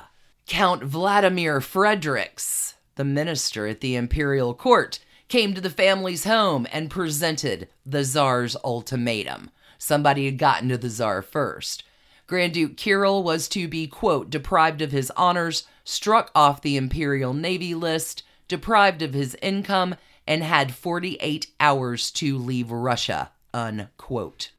Count 0.47 0.84
Vladimir 0.84 1.62
Fredericks, 1.62 2.75
the 2.95 3.06
minister 3.06 3.65
at 3.67 3.80
the 3.80 3.95
imperial 3.95 4.54
court, 4.54 4.99
came 5.30 5.54
to 5.54 5.62
the 5.62 5.69
family's 5.69 6.25
home 6.25 6.67
and 6.71 6.91
presented 6.91 7.69
the 7.86 8.04
Tsar's 8.04 8.58
ultimatum. 8.65 9.49
Somebody 9.78 10.25
had 10.25 10.38
gotten 10.38 10.69
to 10.69 10.78
the 10.78 10.89
Tsar 10.89 11.21
first. 11.21 11.84
Grand 12.28 12.54
Duke 12.54 12.75
Kirill 12.75 13.23
was 13.23 13.47
to 13.49 13.67
be, 13.67 13.88
quote, 13.88 14.30
deprived 14.30 14.82
of 14.82 14.91
his 14.91 15.12
honors, 15.12 15.63
struck 15.84 16.32
off 16.36 16.62
the 16.62 16.75
Imperial 16.75 17.34
Navy 17.34 17.73
list, 17.73 18.23
deprived 18.47 19.01
of 19.01 19.13
his 19.13 19.36
income, 19.41 19.95
and 20.27 20.43
had 20.43 20.73
48 20.73 21.47
hours 21.60 22.12
to 22.12 22.38
leave 22.38 22.71
Russia, 22.71 23.31
unquote. 23.53 24.51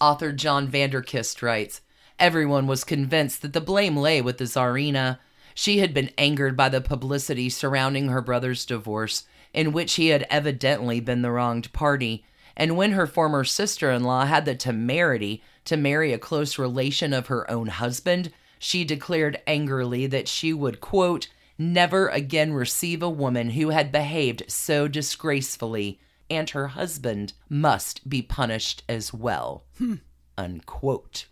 Author 0.00 0.32
John 0.32 0.68
Van 0.68 0.90
Der 0.90 1.02
Kiste 1.02 1.42
writes 1.42 1.80
Everyone 2.18 2.66
was 2.66 2.84
convinced 2.84 3.42
that 3.42 3.52
the 3.52 3.60
blame 3.60 3.96
lay 3.96 4.20
with 4.20 4.38
the 4.38 4.44
Tsarina. 4.44 5.18
She 5.54 5.78
had 5.78 5.94
been 5.94 6.10
angered 6.18 6.56
by 6.56 6.68
the 6.68 6.80
publicity 6.80 7.48
surrounding 7.48 8.08
her 8.08 8.20
brother's 8.20 8.64
divorce, 8.64 9.24
in 9.52 9.72
which 9.72 9.94
he 9.94 10.08
had 10.08 10.26
evidently 10.30 11.00
been 11.00 11.22
the 11.22 11.30
wronged 11.30 11.72
party. 11.72 12.24
And 12.56 12.76
when 12.76 12.92
her 12.92 13.06
former 13.06 13.44
sister 13.44 13.90
in 13.90 14.04
law 14.04 14.24
had 14.24 14.44
the 14.44 14.54
temerity 14.54 15.42
to 15.64 15.76
marry 15.76 16.12
a 16.12 16.18
close 16.18 16.58
relation 16.58 17.12
of 17.12 17.28
her 17.28 17.48
own 17.50 17.68
husband, 17.68 18.32
she 18.58 18.84
declared 18.84 19.40
angrily 19.46 20.06
that 20.06 20.28
she 20.28 20.52
would, 20.52 20.80
quote, 20.80 21.28
never 21.58 22.08
again 22.08 22.52
receive 22.52 23.02
a 23.02 23.10
woman 23.10 23.50
who 23.50 23.70
had 23.70 23.92
behaved 23.92 24.44
so 24.48 24.88
disgracefully, 24.88 26.00
and 26.30 26.50
her 26.50 26.68
husband 26.68 27.32
must 27.48 28.08
be 28.08 28.22
punished 28.22 28.84
as 28.88 29.12
well. 29.12 29.64
Hmm. 29.78 29.96
Unquote. 30.36 31.26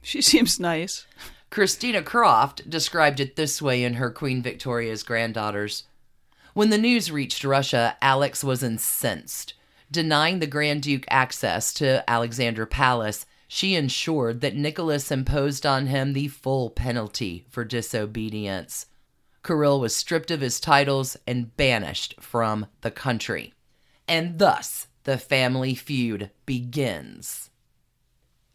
She 0.00 0.22
seems 0.22 0.58
nice. 0.58 1.06
Christina 1.50 2.02
Croft 2.02 2.68
described 2.68 3.20
it 3.20 3.36
this 3.36 3.60
way 3.60 3.84
in 3.84 3.94
her 3.94 4.10
Queen 4.10 4.42
Victoria's 4.42 5.02
Granddaughters. 5.02 5.84
When 6.54 6.70
the 6.70 6.78
news 6.78 7.10
reached 7.10 7.44
Russia, 7.44 7.96
Alex 8.02 8.42
was 8.42 8.62
incensed. 8.62 9.54
Denying 9.90 10.38
the 10.38 10.46
Grand 10.46 10.82
Duke 10.82 11.06
access 11.08 11.72
to 11.74 12.08
Alexander 12.08 12.66
Palace, 12.66 13.26
she 13.46 13.74
ensured 13.74 14.42
that 14.42 14.56
Nicholas 14.56 15.10
imposed 15.10 15.64
on 15.64 15.86
him 15.86 16.12
the 16.12 16.28
full 16.28 16.68
penalty 16.68 17.46
for 17.48 17.64
disobedience. 17.64 18.86
Kirill 19.42 19.80
was 19.80 19.94
stripped 19.94 20.30
of 20.30 20.40
his 20.40 20.60
titles 20.60 21.16
and 21.26 21.56
banished 21.56 22.14
from 22.20 22.66
the 22.80 22.90
country. 22.90 23.54
And 24.06 24.38
thus 24.38 24.88
the 25.04 25.18
family 25.18 25.74
feud 25.74 26.30
begins. 26.46 27.50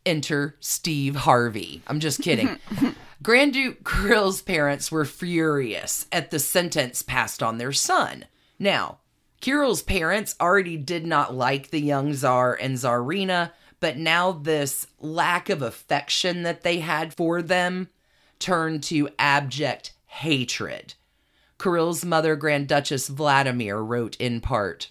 Enter 0.06 0.56
Steve 0.60 1.16
Harvey. 1.16 1.82
I'm 1.88 2.00
just 2.00 2.22
kidding. 2.22 2.60
Grand 3.24 3.54
Duke 3.54 3.84
Kirill's 3.84 4.42
parents 4.42 4.92
were 4.92 5.06
furious 5.06 6.08
at 6.12 6.30
the 6.30 6.40
sentence 6.40 7.02
passed 7.02 7.42
on 7.42 7.58
their 7.58 7.72
son. 7.72 8.26
Now, 8.60 9.00
Kirill's 9.40 9.82
parents 9.82 10.36
already 10.42 10.78
did 10.78 11.06
not 11.06 11.34
like 11.34 11.70
the 11.70 11.80
young 11.80 12.14
Tsar 12.14 12.54
and 12.54 12.76
Tsarina, 12.76 13.52
but 13.80 13.98
now 13.98 14.32
this 14.32 14.88
lack 15.00 15.50
of 15.50 15.62
affection 15.62 16.44
that 16.44 16.64
they 16.64 16.80
had 16.80 17.14
for 17.14 17.42
them 17.42 17.90
turned 18.40 18.84
to 18.84 19.10
abject 19.18 19.94
hatred. 20.14 20.94
Kirill's 21.58 22.06
mother, 22.06 22.36
Grand 22.36 22.68
Duchess 22.68 23.08
Vladimir, 23.08 23.80
wrote 23.80 24.16
in 24.18 24.42
part 24.42 24.90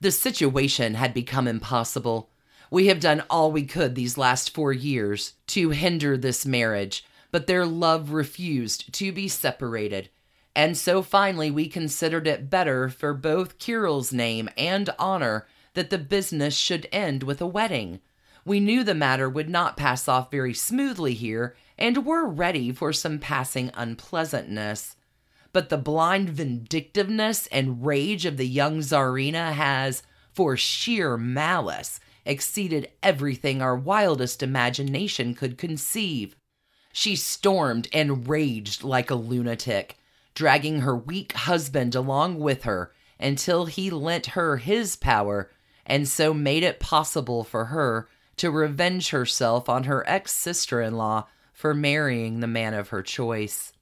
The 0.00 0.10
situation 0.10 0.94
had 0.94 1.14
become 1.14 1.46
impossible. 1.46 2.30
We 2.70 2.88
have 2.88 3.00
done 3.00 3.22
all 3.30 3.52
we 3.52 3.64
could 3.64 3.94
these 3.94 4.18
last 4.18 4.52
four 4.52 4.72
years 4.72 5.34
to 5.48 5.70
hinder 5.70 6.16
this 6.16 6.44
marriage, 6.44 7.04
but 7.30 7.46
their 7.46 7.64
love 7.64 8.10
refused 8.10 8.92
to 8.94 9.12
be 9.12 9.28
separated. 9.28 10.10
And 10.54 10.76
so 10.76 11.00
finally, 11.00 11.50
we 11.50 11.68
considered 11.68 12.26
it 12.26 12.50
better 12.50 12.88
for 12.88 13.14
both 13.14 13.58
Kirill's 13.58 14.12
name 14.12 14.48
and 14.56 14.90
honor 14.98 15.46
that 15.74 15.90
the 15.90 15.98
business 15.98 16.56
should 16.56 16.88
end 16.90 17.22
with 17.22 17.40
a 17.40 17.46
wedding. 17.46 18.00
We 18.44 18.58
knew 18.58 18.82
the 18.82 18.94
matter 18.94 19.28
would 19.28 19.48
not 19.48 19.76
pass 19.76 20.08
off 20.08 20.30
very 20.30 20.54
smoothly 20.54 21.14
here, 21.14 21.54
and 21.78 22.06
were 22.06 22.26
ready 22.26 22.72
for 22.72 22.92
some 22.92 23.18
passing 23.18 23.70
unpleasantness. 23.74 24.96
But 25.52 25.68
the 25.68 25.78
blind 25.78 26.30
vindictiveness 26.30 27.46
and 27.48 27.84
rage 27.84 28.26
of 28.26 28.36
the 28.36 28.46
young 28.46 28.80
Tsarina 28.80 29.52
has, 29.52 30.02
for 30.32 30.56
sheer 30.56 31.16
malice, 31.16 32.00
exceeded 32.24 32.90
everything 33.02 33.62
our 33.62 33.76
wildest 33.76 34.42
imagination 34.42 35.34
could 35.34 35.56
conceive. 35.56 36.36
She 36.92 37.16
stormed 37.16 37.88
and 37.92 38.28
raged 38.28 38.82
like 38.82 39.10
a 39.10 39.14
lunatic, 39.14 39.96
dragging 40.34 40.80
her 40.80 40.96
weak 40.96 41.32
husband 41.32 41.94
along 41.94 42.40
with 42.40 42.64
her 42.64 42.92
until 43.18 43.66
he 43.66 43.90
lent 43.90 44.26
her 44.28 44.58
his 44.58 44.96
power 44.96 45.50
and 45.86 46.08
so 46.08 46.34
made 46.34 46.62
it 46.62 46.80
possible 46.80 47.44
for 47.44 47.66
her 47.66 48.08
to 48.36 48.50
revenge 48.50 49.10
herself 49.10 49.68
on 49.68 49.84
her 49.84 50.04
ex 50.08 50.32
sister 50.32 50.82
in 50.82 50.96
law 50.96 51.26
for 51.56 51.72
marrying 51.72 52.40
the 52.40 52.46
man 52.46 52.74
of 52.74 52.90
her 52.90 53.02
choice. 53.02 53.72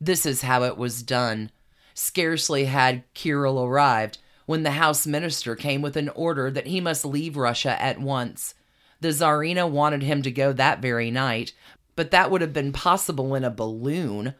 This 0.00 0.26
is 0.26 0.42
how 0.42 0.64
it 0.64 0.76
was 0.76 1.04
done. 1.04 1.52
Scarcely 1.94 2.64
had 2.64 3.04
Kirill 3.14 3.62
arrived 3.62 4.18
when 4.46 4.64
the 4.64 4.72
House 4.72 5.06
minister 5.06 5.54
came 5.54 5.80
with 5.80 5.96
an 5.96 6.08
order 6.08 6.50
that 6.50 6.66
he 6.66 6.80
must 6.80 7.04
leave 7.04 7.36
Russia 7.36 7.80
at 7.80 8.00
once. 8.00 8.56
The 9.00 9.10
Tsarina 9.10 9.70
wanted 9.70 10.02
him 10.02 10.22
to 10.22 10.32
go 10.32 10.52
that 10.54 10.82
very 10.82 11.12
night, 11.12 11.52
but 11.94 12.10
that 12.10 12.32
would 12.32 12.40
have 12.40 12.52
been 12.52 12.72
possible 12.72 13.36
in 13.36 13.44
a 13.44 13.50
balloon. 13.50 14.34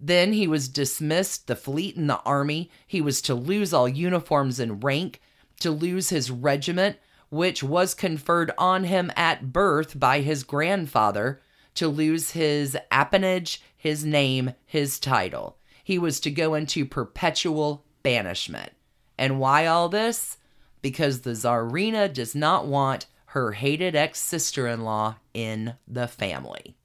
Then 0.00 0.32
he 0.32 0.48
was 0.48 0.68
dismissed, 0.68 1.46
the 1.46 1.54
fleet 1.54 1.94
and 1.94 2.10
the 2.10 2.20
army. 2.22 2.72
He 2.88 3.00
was 3.00 3.22
to 3.22 3.36
lose 3.36 3.72
all 3.72 3.88
uniforms 3.88 4.58
and 4.58 4.82
rank, 4.82 5.20
to 5.60 5.70
lose 5.70 6.08
his 6.08 6.32
regiment, 6.32 6.96
which 7.28 7.62
was 7.62 7.94
conferred 7.94 8.50
on 8.58 8.82
him 8.82 9.12
at 9.14 9.52
birth 9.52 9.98
by 9.98 10.22
his 10.22 10.42
grandfather, 10.42 11.40
to 11.76 11.88
lose 11.88 12.32
his 12.32 12.76
appanage, 12.90 13.62
his 13.76 14.04
name, 14.04 14.52
his 14.64 14.98
title. 14.98 15.58
He 15.82 15.98
was 15.98 16.20
to 16.20 16.30
go 16.30 16.54
into 16.54 16.84
perpetual 16.84 17.84
banishment. 18.02 18.72
And 19.18 19.38
why 19.38 19.66
all 19.66 19.88
this? 19.88 20.38
Because 20.82 21.20
the 21.20 21.30
Tsarina 21.30 22.12
does 22.12 22.34
not 22.34 22.66
want 22.66 23.06
her 23.26 23.52
hated 23.52 23.94
ex 23.94 24.20
sister 24.20 24.66
in 24.66 24.82
law 24.82 25.16
in 25.34 25.74
the 25.86 26.08
family. 26.08 26.76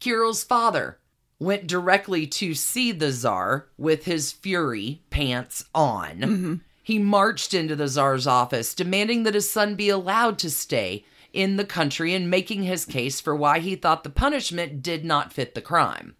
Kirill's 0.00 0.44
father 0.44 0.98
went 1.38 1.66
directly 1.66 2.26
to 2.26 2.54
see 2.54 2.92
the 2.92 3.12
Tsar 3.12 3.68
with 3.76 4.04
his 4.04 4.32
fury 4.32 5.02
pants 5.10 5.64
on. 5.74 6.18
Mm-hmm. 6.18 6.54
He 6.82 6.98
marched 6.98 7.54
into 7.54 7.76
the 7.76 7.88
Tsar's 7.88 8.26
office, 8.26 8.74
demanding 8.74 9.22
that 9.24 9.34
his 9.34 9.50
son 9.50 9.74
be 9.74 9.88
allowed 9.88 10.38
to 10.38 10.50
stay 10.50 11.04
in 11.32 11.56
the 11.56 11.64
country 11.64 12.14
and 12.14 12.30
making 12.30 12.62
his 12.62 12.84
case 12.84 13.20
for 13.20 13.34
why 13.34 13.58
he 13.58 13.76
thought 13.76 14.04
the 14.04 14.10
punishment 14.10 14.82
did 14.82 15.04
not 15.04 15.32
fit 15.32 15.54
the 15.54 15.60
crime. 15.60 16.16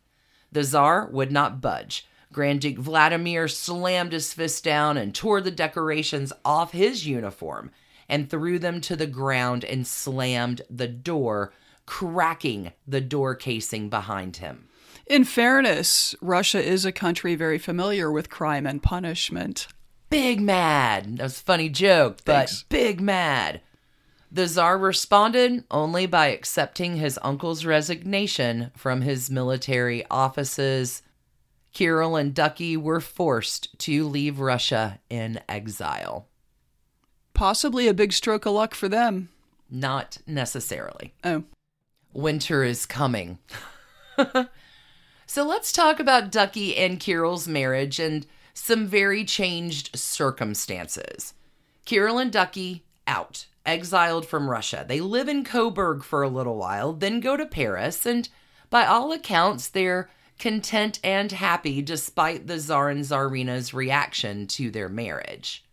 The 0.52 0.62
Tsar 0.62 1.08
would 1.10 1.32
not 1.32 1.60
budge. 1.60 2.06
Grand 2.32 2.60
Duke 2.60 2.78
Vladimir 2.78 3.48
slammed 3.48 4.12
his 4.12 4.32
fist 4.32 4.64
down 4.64 4.96
and 4.96 5.14
tore 5.14 5.40
the 5.40 5.50
decorations 5.50 6.32
off 6.44 6.72
his 6.72 7.06
uniform 7.06 7.70
and 8.08 8.28
threw 8.28 8.58
them 8.58 8.80
to 8.82 8.96
the 8.96 9.06
ground 9.06 9.64
and 9.64 9.86
slammed 9.86 10.62
the 10.70 10.88
door, 10.88 11.52
cracking 11.86 12.72
the 12.86 13.00
door 13.00 13.34
casing 13.34 13.88
behind 13.88 14.38
him. 14.38 14.68
In 15.06 15.24
fairness, 15.24 16.14
Russia 16.20 16.62
is 16.62 16.84
a 16.84 16.92
country 16.92 17.34
very 17.34 17.58
familiar 17.58 18.12
with 18.12 18.28
crime 18.28 18.66
and 18.66 18.82
punishment. 18.82 19.66
Big 20.10 20.40
mad. 20.40 21.16
That 21.16 21.22
was 21.24 21.40
a 21.40 21.44
funny 21.44 21.68
joke, 21.68 22.18
but 22.24 22.48
Thanks. 22.48 22.64
big 22.68 23.00
mad. 23.00 23.62
The 24.30 24.46
Tsar 24.46 24.76
responded 24.76 25.64
only 25.70 26.06
by 26.06 26.26
accepting 26.26 26.96
his 26.96 27.18
uncle's 27.22 27.64
resignation 27.64 28.70
from 28.76 29.00
his 29.00 29.30
military 29.30 30.04
offices. 30.10 31.02
Kirill 31.72 32.16
and 32.16 32.34
Ducky 32.34 32.76
were 32.76 33.00
forced 33.00 33.78
to 33.80 34.06
leave 34.06 34.40
Russia 34.40 35.00
in 35.08 35.40
exile. 35.48 36.26
Possibly 37.32 37.88
a 37.88 37.94
big 37.94 38.12
stroke 38.12 38.46
of 38.46 38.52
luck 38.52 38.74
for 38.74 38.88
them. 38.88 39.30
Not 39.70 40.18
necessarily. 40.26 41.14
Oh. 41.24 41.44
Winter 42.12 42.64
is 42.64 42.84
coming. 42.84 43.38
so 45.26 45.44
let's 45.44 45.72
talk 45.72 46.00
about 46.00 46.32
Ducky 46.32 46.76
and 46.76 46.98
Kirill's 46.98 47.46
marriage 47.46 48.00
and 48.00 48.26
some 48.54 48.86
very 48.86 49.24
changed 49.24 49.96
circumstances. 49.96 51.34
Kirill 51.84 52.18
and 52.18 52.32
Ducky 52.32 52.84
out, 53.06 53.46
exiled 53.68 54.26
from 54.26 54.50
Russia. 54.50 54.84
They 54.88 55.00
live 55.00 55.28
in 55.28 55.44
Coburg 55.44 56.02
for 56.02 56.22
a 56.22 56.28
little 56.28 56.56
while, 56.56 56.92
then 56.92 57.20
go 57.20 57.36
to 57.36 57.46
Paris, 57.46 58.06
and 58.06 58.28
by 58.70 58.86
all 58.86 59.12
accounts, 59.12 59.68
they're 59.68 60.10
content 60.38 60.98
and 61.04 61.30
happy 61.32 61.82
despite 61.82 62.46
the 62.46 62.58
Tsar 62.58 62.88
and 62.88 63.04
Tsarina's 63.04 63.74
reaction 63.74 64.46
to 64.48 64.70
their 64.70 64.88
marriage. 64.88 65.64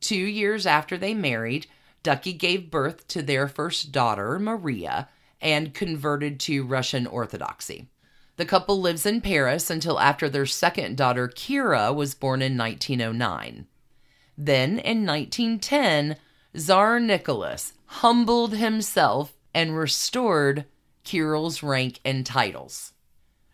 Two 0.00 0.16
years 0.16 0.66
after 0.66 0.96
they 0.96 1.14
married, 1.14 1.66
Ducky 2.02 2.34
gave 2.34 2.70
birth 2.70 3.08
to 3.08 3.22
their 3.22 3.48
first 3.48 3.90
daughter, 3.90 4.38
Maria, 4.38 5.08
and 5.40 5.74
converted 5.74 6.38
to 6.40 6.64
Russian 6.64 7.06
Orthodoxy. 7.06 7.88
The 8.36 8.44
couple 8.44 8.80
lives 8.80 9.06
in 9.06 9.20
Paris 9.20 9.70
until 9.70 9.98
after 9.98 10.28
their 10.28 10.46
second 10.46 10.96
daughter, 10.96 11.28
Kira, 11.28 11.94
was 11.94 12.14
born 12.14 12.42
in 12.42 12.58
1909. 12.58 13.66
Then, 14.36 14.70
in 14.78 15.06
1910, 15.06 16.16
Tsar 16.56 17.00
Nicholas 17.00 17.72
humbled 17.86 18.54
himself 18.54 19.36
and 19.52 19.76
restored 19.76 20.66
Kirill's 21.02 21.62
rank 21.62 22.00
and 22.04 22.24
titles. 22.24 22.92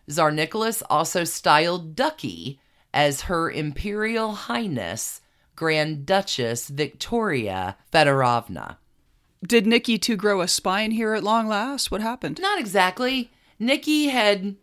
Tsar 0.09 0.31
Nicholas 0.31 0.83
also 0.89 1.23
styled 1.23 1.95
Ducky 1.95 2.59
as 2.93 3.21
Her 3.21 3.49
Imperial 3.49 4.33
Highness 4.33 5.21
Grand 5.55 6.05
Duchess 6.05 6.67
Victoria 6.67 7.77
Fedorovna. 7.91 8.77
Did 9.45 9.65
Nicky 9.65 9.97
too 9.97 10.15
grow 10.15 10.41
a 10.41 10.47
spine 10.47 10.91
here 10.91 11.13
at 11.13 11.23
long 11.23 11.47
last? 11.47 11.89
What 11.89 12.01
happened? 12.01 12.39
Not 12.39 12.59
exactly. 12.59 13.31
Nicky 13.57 14.09
had, 14.09 14.55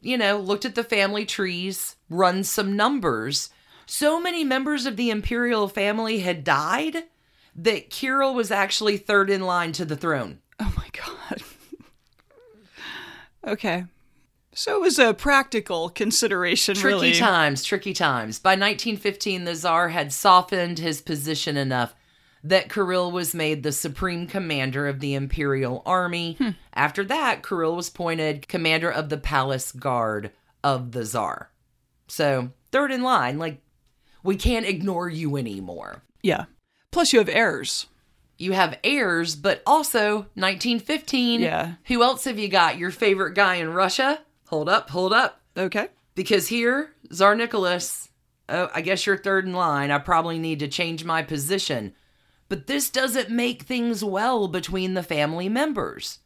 you 0.00 0.16
know, 0.16 0.38
looked 0.38 0.64
at 0.64 0.74
the 0.74 0.84
family 0.84 1.26
trees, 1.26 1.96
run 2.08 2.42
some 2.42 2.74
numbers. 2.74 3.50
So 3.84 4.20
many 4.20 4.44
members 4.44 4.86
of 4.86 4.96
the 4.96 5.10
imperial 5.10 5.68
family 5.68 6.20
had 6.20 6.44
died 6.44 7.04
that 7.56 7.90
Kirill 7.90 8.34
was 8.34 8.50
actually 8.50 8.96
third 8.96 9.30
in 9.30 9.42
line 9.42 9.72
to 9.72 9.84
the 9.84 9.96
throne. 9.96 10.38
Oh 10.58 10.72
my 10.76 10.88
god. 10.92 11.42
okay. 13.52 13.84
So 14.54 14.76
it 14.76 14.80
was 14.82 14.98
a 14.98 15.14
practical 15.14 15.88
consideration, 15.88 16.74
Tricky 16.74 16.94
really. 16.94 17.12
times, 17.14 17.64
tricky 17.64 17.94
times. 17.94 18.38
By 18.38 18.50
1915, 18.50 19.44
the 19.44 19.54
Tsar 19.54 19.88
had 19.88 20.12
softened 20.12 20.78
his 20.78 21.00
position 21.00 21.56
enough 21.56 21.94
that 22.44 22.68
Kirill 22.68 23.10
was 23.10 23.34
made 23.34 23.62
the 23.62 23.72
supreme 23.72 24.26
commander 24.26 24.88
of 24.88 25.00
the 25.00 25.14
imperial 25.14 25.82
army. 25.86 26.34
Hmm. 26.34 26.50
After 26.74 27.04
that, 27.04 27.46
Kirill 27.46 27.76
was 27.76 27.88
appointed 27.88 28.48
commander 28.48 28.90
of 28.90 29.08
the 29.08 29.16
palace 29.16 29.72
guard 29.72 30.32
of 30.62 30.92
the 30.92 31.04
Tsar. 31.04 31.50
So, 32.08 32.50
third 32.72 32.90
in 32.90 33.02
line, 33.02 33.38
like, 33.38 33.62
we 34.22 34.36
can't 34.36 34.66
ignore 34.66 35.08
you 35.08 35.36
anymore. 35.36 36.02
Yeah. 36.22 36.44
Plus, 36.92 37.12
you 37.12 37.18
have 37.18 37.28
heirs. 37.28 37.86
You 38.38 38.52
have 38.52 38.78
heirs, 38.84 39.34
but 39.34 39.62
also 39.66 40.26
1915. 40.34 41.40
Yeah. 41.40 41.74
Who 41.86 42.02
else 42.02 42.24
have 42.24 42.38
you 42.38 42.48
got? 42.48 42.78
Your 42.78 42.90
favorite 42.90 43.34
guy 43.34 43.56
in 43.56 43.72
Russia? 43.72 44.20
Hold 44.46 44.68
up, 44.68 44.90
hold 44.90 45.12
up. 45.12 45.40
Okay. 45.56 45.88
Because 46.14 46.48
here, 46.48 46.92
Tsar 47.10 47.34
Nicholas, 47.34 48.10
oh, 48.48 48.68
I 48.74 48.82
guess 48.82 49.06
you're 49.06 49.16
third 49.16 49.46
in 49.46 49.52
line. 49.52 49.90
I 49.90 49.98
probably 49.98 50.38
need 50.38 50.58
to 50.60 50.68
change 50.68 51.04
my 51.04 51.22
position. 51.22 51.94
But 52.48 52.66
this 52.66 52.90
doesn't 52.90 53.30
make 53.30 53.62
things 53.62 54.04
well 54.04 54.46
between 54.46 54.94
the 54.94 55.02
family 55.02 55.48
members. 55.48 56.18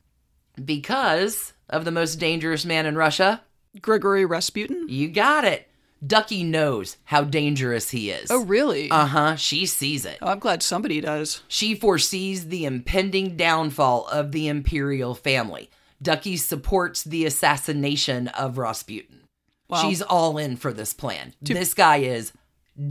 Because 0.62 1.52
of 1.68 1.84
the 1.84 1.92
most 1.92 2.16
dangerous 2.16 2.64
man 2.64 2.86
in 2.86 2.96
Russia, 2.96 3.42
Grigory 3.80 4.24
Rasputin? 4.24 4.86
you 4.88 5.08
got 5.08 5.44
it. 5.44 5.68
Ducky 6.04 6.44
knows 6.44 6.96
how 7.04 7.22
dangerous 7.24 7.90
he 7.90 8.10
is. 8.10 8.30
Oh, 8.30 8.44
really? 8.44 8.90
Uh 8.90 9.06
huh. 9.06 9.36
She 9.36 9.66
sees 9.66 10.04
it. 10.04 10.18
oh, 10.22 10.28
I'm 10.28 10.38
glad 10.38 10.62
somebody 10.62 11.00
does. 11.00 11.42
She 11.48 11.74
foresees 11.74 12.48
the 12.48 12.64
impending 12.64 13.36
downfall 13.36 14.06
of 14.08 14.32
the 14.32 14.48
imperial 14.48 15.14
family. 15.14 15.70
Ducky 16.02 16.36
supports 16.36 17.02
the 17.04 17.24
assassination 17.24 18.28
of 18.28 18.58
Rasputin. 18.58 19.20
Wow. 19.68 19.82
She's 19.82 20.02
all 20.02 20.38
in 20.38 20.56
for 20.56 20.72
this 20.72 20.92
plan. 20.92 21.34
this 21.40 21.74
guy 21.74 21.98
is 21.98 22.32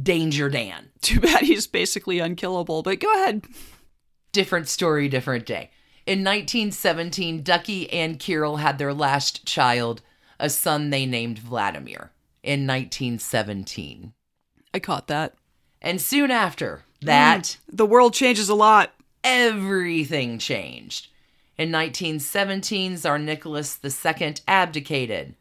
Danger 0.02 0.50
Dan. 0.50 0.90
Too 1.02 1.20
bad 1.20 1.42
he's 1.44 1.68
basically 1.68 2.20
unkillable, 2.20 2.82
but 2.82 3.00
go 3.00 3.14
ahead. 3.14 3.44
Different 4.32 4.68
story, 4.68 5.08
different 5.08 5.46
day. 5.46 5.70
In 6.06 6.20
1917, 6.20 7.44
Ducky 7.44 7.92
and 7.92 8.20
Kirill 8.20 8.58
had 8.58 8.78
their 8.78 8.94
last 8.94 9.46
child, 9.46 10.02
a 10.40 10.50
son 10.50 10.90
they 10.90 11.06
named 11.06 11.40
Vladimir, 11.40 12.12
in 12.46 12.68
1917. 12.68 14.14
I 14.74 14.80
caught 14.80 15.08
that. 15.08 15.34
And 15.82 16.00
soon 16.02 16.32
after 16.32 16.84
that, 17.02 17.44
mm, 17.44 17.58
The 17.68 17.86
world 17.86 18.14
changes 18.14 18.50
a 18.50 18.56
lot. 18.56 18.94
everything 19.24 20.38
changed. 20.38 21.08
In 21.58 21.72
1917, 21.72 22.98
Tsar 22.98 23.18
Nicholas 23.18 23.80
II 23.84 24.36
abdicated. 24.48 25.36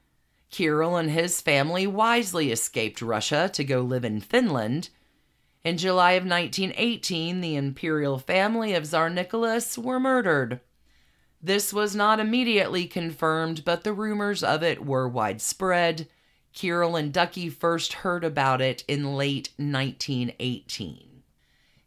Kirill 0.51 0.97
and 0.97 1.11
his 1.11 1.41
family 1.41 1.87
wisely 1.87 2.53
escaped 2.53 3.03
Russia 3.03 3.51
to 3.53 3.65
go 3.65 3.81
live 3.81 4.05
in 4.05 4.21
Finland. 4.21 4.89
In 5.65 5.77
July 5.77 6.13
of 6.13 6.25
1918, 6.25 7.41
the 7.41 7.57
imperial 7.57 8.19
family 8.19 8.75
of 8.75 8.85
Tsar 8.87 9.11
Nicholas 9.11 9.77
were 9.77 9.99
murdered. 9.99 10.61
This 11.43 11.73
was 11.73 11.95
not 11.97 12.21
immediately 12.21 12.87
confirmed, 12.87 13.65
but 13.65 13.83
the 13.85 13.93
rumors 13.93 14.43
of 14.43 14.63
it 14.63 14.87
were 14.87 15.09
widespread. 15.09 16.09
Kirill 16.55 16.97
and 16.97 17.13
Ducky 17.13 17.51
first 17.51 17.93
heard 17.93 18.25
about 18.25 18.61
it 18.61 18.85
in 18.87 19.17
late 19.17 19.51
1918. 19.57 21.23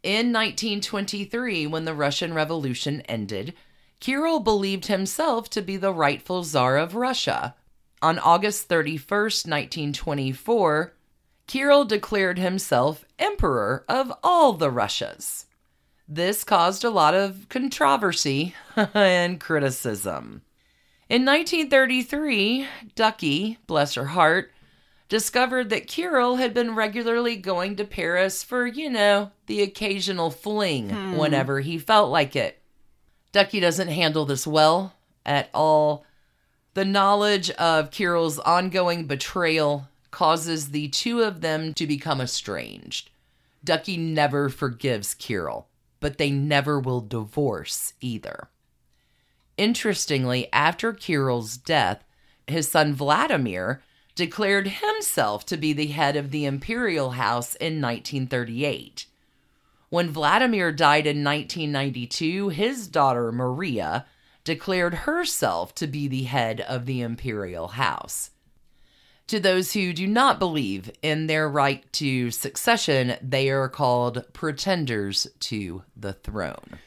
In 0.02 0.32
1923, 0.32 1.66
when 1.66 1.84
the 1.84 1.94
Russian 1.94 2.34
Revolution 2.34 3.00
ended, 3.02 3.54
Kirill 3.98 4.40
believed 4.40 4.86
himself 4.86 5.50
to 5.50 5.62
be 5.62 5.76
the 5.76 5.92
rightful 5.92 6.44
Tsar 6.44 6.76
of 6.76 6.94
Russia. 6.94 7.56
On 8.00 8.18
August 8.18 8.68
31st, 8.68 9.48
1924, 9.48 10.94
Kirill 11.48 11.84
declared 11.84 12.38
himself 12.38 13.04
Emperor 13.18 13.84
of 13.88 14.12
all 14.22 14.52
the 14.52 14.70
Russias. 14.70 15.46
This 16.06 16.44
caused 16.44 16.84
a 16.84 16.90
lot 16.90 17.14
of 17.14 17.48
controversy 17.48 18.54
and 18.94 19.40
criticism. 19.40 20.42
In 21.08 21.24
1933, 21.24 22.66
Ducky, 22.94 23.58
bless 23.66 23.94
her 23.94 24.06
heart, 24.06 24.52
discovered 25.08 25.70
that 25.70 25.86
Kirill 25.86 26.36
had 26.36 26.52
been 26.52 26.74
regularly 26.74 27.36
going 27.36 27.76
to 27.76 27.84
Paris 27.84 28.42
for, 28.42 28.66
you 28.66 28.90
know, 28.90 29.30
the 29.46 29.62
occasional 29.62 30.30
fling 30.30 30.90
hmm. 30.90 31.16
whenever 31.16 31.60
he 31.60 31.78
felt 31.78 32.10
like 32.10 32.36
it. 32.36 32.60
Ducky 33.32 33.60
doesn't 33.60 33.88
handle 33.88 34.24
this 34.24 34.46
well 34.46 34.94
at 35.24 35.48
all. 35.54 36.04
The 36.74 36.84
knowledge 36.84 37.50
of 37.52 37.90
Kirill's 37.90 38.38
ongoing 38.38 39.06
betrayal 39.06 39.88
causes 40.10 40.70
the 40.70 40.88
two 40.88 41.22
of 41.22 41.40
them 41.40 41.74
to 41.74 41.86
become 41.86 42.20
estranged. 42.20 43.10
Ducky 43.64 43.96
never 43.96 44.48
forgives 44.48 45.14
Kirill, 45.14 45.68
but 46.00 46.18
they 46.18 46.30
never 46.30 46.78
will 46.78 47.00
divorce 47.00 47.94
either. 48.00 48.48
Interestingly, 49.56 50.50
after 50.52 50.92
Kirill's 50.92 51.56
death, 51.56 52.04
his 52.46 52.70
son 52.70 52.94
Vladimir 52.94 53.82
declared 54.18 54.66
himself 54.66 55.46
to 55.46 55.56
be 55.56 55.72
the 55.72 55.86
head 55.86 56.16
of 56.16 56.32
the 56.32 56.44
imperial 56.44 57.10
house 57.10 57.54
in 57.54 57.80
1938. 57.80 59.06
When 59.90 60.10
Vladimir 60.10 60.72
died 60.72 61.06
in 61.06 61.22
1992, 61.22 62.48
his 62.48 62.88
daughter 62.88 63.30
Maria 63.30 64.06
declared 64.42 64.92
herself 64.94 65.72
to 65.76 65.86
be 65.86 66.08
the 66.08 66.24
head 66.24 66.60
of 66.62 66.84
the 66.84 67.00
imperial 67.00 67.68
house. 67.68 68.32
To 69.28 69.38
those 69.38 69.74
who 69.74 69.92
do 69.92 70.08
not 70.08 70.40
believe 70.40 70.90
in 71.00 71.28
their 71.28 71.48
right 71.48 71.84
to 71.92 72.32
succession, 72.32 73.14
they 73.22 73.50
are 73.50 73.68
called 73.68 74.24
pretenders 74.32 75.28
to 75.40 75.84
the 75.96 76.14
throne. 76.14 76.80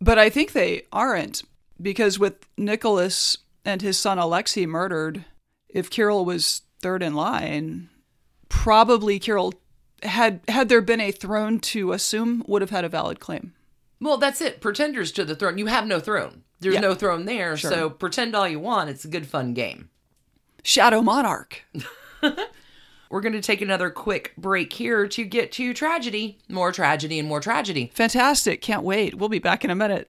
But 0.00 0.18
I 0.18 0.30
think 0.30 0.52
they 0.52 0.86
aren't, 0.90 1.42
because 1.82 2.18
with 2.18 2.46
Nicholas 2.56 3.36
and 3.66 3.82
his 3.82 3.98
son 3.98 4.18
Alexei 4.18 4.64
murdered, 4.64 5.26
if 5.74 5.90
Kirill 5.90 6.24
was 6.24 6.62
third 6.80 7.02
in 7.02 7.12
line, 7.12 7.90
probably 8.48 9.18
Kirill 9.18 9.52
had 10.02 10.40
had 10.48 10.70
there 10.70 10.80
been 10.80 11.00
a 11.00 11.10
throne 11.10 11.58
to 11.58 11.92
assume 11.92 12.42
would 12.46 12.62
have 12.62 12.70
had 12.70 12.84
a 12.84 12.88
valid 12.88 13.20
claim. 13.20 13.52
Well, 14.00 14.16
that's 14.16 14.40
it. 14.40 14.60
Pretenders 14.60 15.12
to 15.12 15.24
the 15.24 15.36
throne. 15.36 15.58
You 15.58 15.66
have 15.66 15.86
no 15.86 16.00
throne. 16.00 16.44
There's 16.60 16.74
yeah. 16.74 16.80
no 16.80 16.94
throne 16.94 17.26
there, 17.26 17.56
sure. 17.56 17.70
so 17.70 17.90
pretend 17.90 18.34
all 18.34 18.48
you 18.48 18.60
want. 18.60 18.88
It's 18.88 19.04
a 19.04 19.08
good 19.08 19.26
fun 19.26 19.52
game. 19.52 19.90
Shadow 20.62 21.02
Monarch. 21.02 21.62
We're 23.10 23.20
going 23.20 23.34
to 23.34 23.42
take 23.42 23.60
another 23.60 23.90
quick 23.90 24.32
break 24.36 24.72
here 24.72 25.06
to 25.06 25.24
get 25.24 25.52
to 25.52 25.74
tragedy. 25.74 26.38
More 26.48 26.72
tragedy 26.72 27.18
and 27.18 27.28
more 27.28 27.40
tragedy. 27.40 27.90
Fantastic. 27.94 28.60
Can't 28.60 28.82
wait. 28.82 29.14
We'll 29.14 29.28
be 29.28 29.38
back 29.38 29.64
in 29.64 29.70
a 29.70 29.74
minute. 29.74 30.08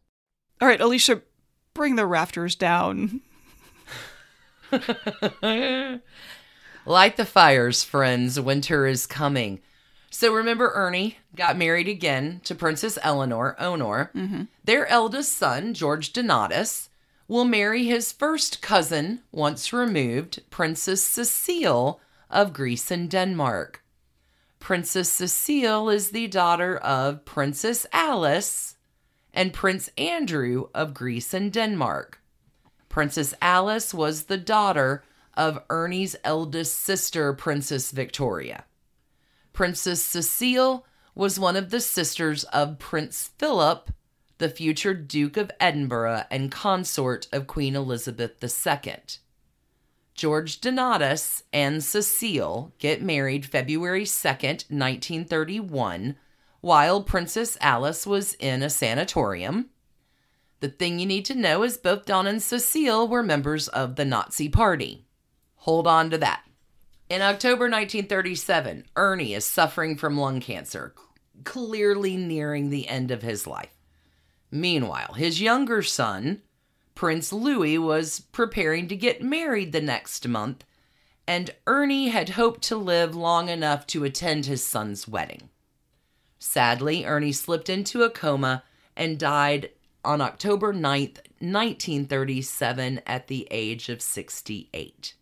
All 0.61 0.67
right, 0.67 0.79
Alicia, 0.79 1.23
bring 1.73 1.95
the 1.95 2.05
rafters 2.05 2.55
down. 2.55 3.21
Light 6.85 7.17
the 7.17 7.25
fires, 7.25 7.83
friends. 7.83 8.39
Winter 8.39 8.85
is 8.85 9.07
coming. 9.07 9.59
So 10.11 10.33
remember, 10.33 10.71
Ernie 10.75 11.17
got 11.35 11.57
married 11.57 11.87
again 11.87 12.41
to 12.43 12.53
Princess 12.53 12.99
Eleanor 13.01 13.55
Honor. 13.59 14.11
Mm-hmm. 14.13 14.43
Their 14.63 14.87
eldest 14.87 15.37
son, 15.37 15.73
George 15.73 16.13
Donatus, 16.13 16.89
will 17.27 17.45
marry 17.45 17.85
his 17.85 18.11
first 18.11 18.61
cousin, 18.61 19.21
once 19.31 19.73
removed, 19.73 20.43
Princess 20.49 21.03
Cecile 21.03 22.01
of 22.29 22.53
Greece 22.53 22.91
and 22.91 23.09
Denmark. 23.09 23.83
Princess 24.59 25.11
Cecile 25.11 25.89
is 25.89 26.11
the 26.11 26.27
daughter 26.27 26.77
of 26.77 27.25
Princess 27.25 27.85
Alice 27.93 28.70
and 29.33 29.53
Prince 29.53 29.89
Andrew 29.97 30.67
of 30.73 30.93
Greece 30.93 31.33
and 31.33 31.51
Denmark. 31.51 32.21
Princess 32.89 33.33
Alice 33.41 33.93
was 33.93 34.23
the 34.23 34.37
daughter 34.37 35.03
of 35.35 35.63
Ernie's 35.69 36.15
eldest 36.23 36.79
sister, 36.79 37.33
Princess 37.33 37.91
Victoria. 37.91 38.65
Princess 39.53 40.03
Cecile 40.03 40.85
was 41.15 41.39
one 41.39 41.55
of 41.55 41.69
the 41.69 41.79
sisters 41.79 42.43
of 42.45 42.79
Prince 42.79 43.31
Philip, 43.37 43.91
the 44.37 44.49
future 44.49 44.93
Duke 44.93 45.37
of 45.37 45.51
Edinburgh 45.59 46.23
and 46.31 46.51
consort 46.51 47.27
of 47.31 47.47
Queen 47.47 47.75
Elizabeth 47.75 48.43
II. 48.43 48.95
George 50.13 50.59
Donatus 50.59 51.43
and 51.53 51.83
Cecile 51.83 52.73
get 52.79 53.01
married 53.01 53.45
February 53.45 54.03
2nd, 54.03 54.69
1931 54.69 56.15
while 56.61 57.03
Princess 57.03 57.57
Alice 57.59 58.07
was 58.07 58.35
in 58.35 58.63
a 58.63 58.69
sanatorium. 58.69 59.69
The 60.61 60.69
thing 60.69 60.99
you 60.99 61.07
need 61.07 61.25
to 61.25 61.35
know 61.35 61.63
is 61.63 61.77
both 61.77 62.05
Don 62.05 62.27
and 62.27 62.41
Cecile 62.41 63.07
were 63.07 63.23
members 63.23 63.67
of 63.67 63.95
the 63.95 64.05
Nazi 64.05 64.47
Party. 64.47 65.05
Hold 65.57 65.87
on 65.87 66.09
to 66.11 66.17
that. 66.19 66.43
In 67.09 67.21
October 67.21 67.65
1937, 67.65 68.85
Ernie 68.95 69.33
is 69.33 69.43
suffering 69.43 69.97
from 69.97 70.17
lung 70.17 70.39
cancer, 70.39 70.93
clearly 71.43 72.15
nearing 72.15 72.69
the 72.69 72.87
end 72.87 73.11
of 73.11 73.21
his 73.21 73.45
life. 73.45 73.75
Meanwhile, 74.51 75.13
his 75.13 75.41
younger 75.41 75.81
son, 75.81 76.41
Prince 76.95 77.33
Louis, 77.33 77.77
was 77.77 78.21
preparing 78.31 78.87
to 78.87 78.95
get 78.95 79.23
married 79.23 79.71
the 79.71 79.81
next 79.81 80.27
month, 80.27 80.63
and 81.27 81.51
Ernie 81.65 82.09
had 82.09 82.29
hoped 82.29 82.61
to 82.63 82.75
live 82.75 83.15
long 83.15 83.49
enough 83.49 83.87
to 83.87 84.03
attend 84.03 84.45
his 84.45 84.65
son's 84.65 85.07
wedding. 85.07 85.49
Sadly, 86.43 87.05
Ernie 87.05 87.33
slipped 87.33 87.69
into 87.69 88.01
a 88.01 88.09
coma 88.09 88.63
and 88.95 89.19
died 89.19 89.69
on 90.03 90.21
October 90.21 90.73
9th, 90.73 91.19
1937, 91.39 92.99
at 93.05 93.27
the 93.27 93.47
age 93.51 93.89
of 93.89 94.01
68. 94.01 95.13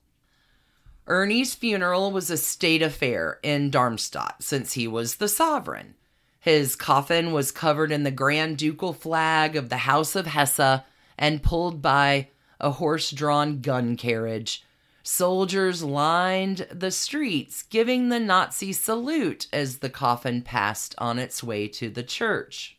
Ernie's 1.08 1.56
funeral 1.56 2.12
was 2.12 2.30
a 2.30 2.38
state 2.38 2.82
affair 2.82 3.38
in 3.44 3.70
Darmstadt 3.70 4.42
since 4.42 4.74
he 4.74 4.88
was 4.88 5.18
the 5.18 5.28
sovereign. 5.28 5.96
His 6.40 6.78
coffin 6.78 7.34
was 7.34 7.52
covered 7.52 7.92
in 7.92 8.04
the 8.04 8.12
Grand 8.12 8.58
Ducal 8.58 8.94
flag 8.94 9.58
of 9.58 9.68
the 9.68 9.78
House 9.78 10.16
of 10.16 10.26
Hesse 10.26 10.84
and 11.18 11.44
pulled 11.44 11.82
by 11.82 12.30
a 12.62 12.72
horse 12.72 13.12
drawn 13.12 13.60
gun 13.60 13.98
carriage 13.98 14.64
Soldiers 15.04 15.84
lined 15.84 16.68
the 16.72 16.92
streets, 16.92 17.64
giving 17.64 18.10
the 18.10 18.20
Nazi 18.20 18.74
salute 18.74 19.48
as 19.54 19.78
the 19.78 19.90
coffin 19.90 20.42
passed 20.42 20.94
on 20.98 21.18
its 21.18 21.42
way 21.42 21.68
to 21.70 21.90
the 21.90 22.04
church. 22.04 22.78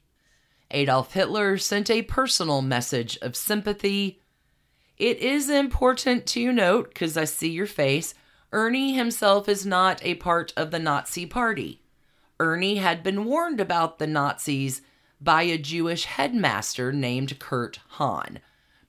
Adolf 0.71 1.15
Hitler 1.15 1.59
sent 1.59 1.91
a 1.91 2.03
personal 2.03 2.63
message 2.63 3.19
of 3.23 3.35
sympathy. 3.35 4.21
It 4.99 5.19
is 5.19 5.49
important 5.51 6.27
to 6.27 6.53
note, 6.53 6.91
because 6.91 7.17
I 7.17 7.25
see 7.25 7.51
your 7.51 7.67
face, 7.67 8.15
Ernie 8.53 8.95
himself 8.95 9.49
is 9.49 9.65
not 9.65 10.05
a 10.05 10.17
part 10.17 10.53
of 10.57 10.71
the 10.71 10.79
Nazi 10.79 11.27
Party. 11.27 11.83
Ernie 12.39 12.77
had 12.77 13.03
been 13.03 13.25
warned 13.25 13.61
about 13.61 13.99
the 13.99 14.07
Nazis 14.07 14.83
by 15.21 15.43
a 15.43 15.59
Jewish 15.59 16.05
headmaster 16.05 16.93
named 16.93 17.39
Kurt 17.39 17.81
Hahn. 17.89 18.41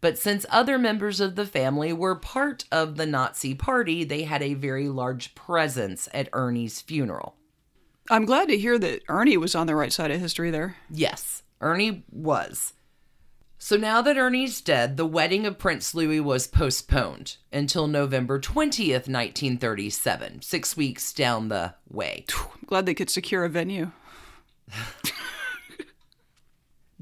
But 0.01 0.17
since 0.17 0.47
other 0.49 0.79
members 0.79 1.19
of 1.19 1.35
the 1.35 1.45
family 1.45 1.93
were 1.93 2.15
part 2.15 2.65
of 2.71 2.97
the 2.97 3.05
Nazi 3.05 3.53
party, 3.53 4.03
they 4.03 4.23
had 4.23 4.41
a 4.41 4.55
very 4.55 4.89
large 4.89 5.35
presence 5.35 6.09
at 6.11 6.29
Ernie's 6.33 6.81
funeral. 6.81 7.35
I'm 8.09 8.25
glad 8.25 8.49
to 8.49 8.57
hear 8.57 8.79
that 8.79 9.03
Ernie 9.07 9.37
was 9.37 9.53
on 9.53 9.67
the 9.67 9.75
right 9.75 9.93
side 9.93 10.09
of 10.09 10.19
history 10.19 10.49
there. 10.49 10.75
Yes, 10.89 11.43
Ernie 11.61 12.03
was. 12.11 12.73
So 13.59 13.77
now 13.77 14.01
that 14.01 14.17
Ernie's 14.17 14.59
dead, 14.59 14.97
the 14.97 15.05
wedding 15.05 15.45
of 15.45 15.59
Prince 15.59 15.93
Louis 15.93 16.19
was 16.19 16.47
postponed 16.47 17.37
until 17.53 17.87
November 17.87 18.39
20th, 18.39 19.07
1937, 19.07 20.41
six 20.41 20.75
weeks 20.75 21.13
down 21.13 21.49
the 21.49 21.75
way. 21.87 22.25
I'm 22.35 22.65
glad 22.65 22.87
they 22.87 22.95
could 22.95 23.11
secure 23.11 23.45
a 23.45 23.49
venue. 23.49 23.91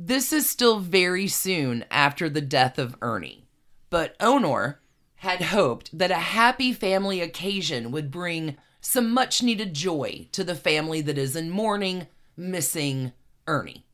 This 0.02 0.32
is 0.32 0.50
still 0.50 0.80
very 0.80 1.28
soon 1.28 1.84
after 1.92 2.30
the 2.30 2.40
death 2.40 2.80
of 2.80 2.96
Ernie, 3.02 3.50
but 3.90 4.16
Honor 4.22 4.80
had 5.16 5.42
hoped 5.42 5.98
that 5.98 6.10
a 6.10 6.16
happy 6.16 6.72
family 6.72 7.20
occasion 7.20 7.92
would 7.92 8.10
bring 8.10 8.56
some 8.80 9.14
much 9.14 9.44
needed 9.44 9.74
joy 9.74 10.30
to 10.32 10.46
the 10.46 10.56
family 10.56 11.02
that 11.02 11.18
is 11.18 11.36
in 11.36 11.50
mourning, 11.50 12.08
missing 12.38 13.12
Ernie. 13.46 13.86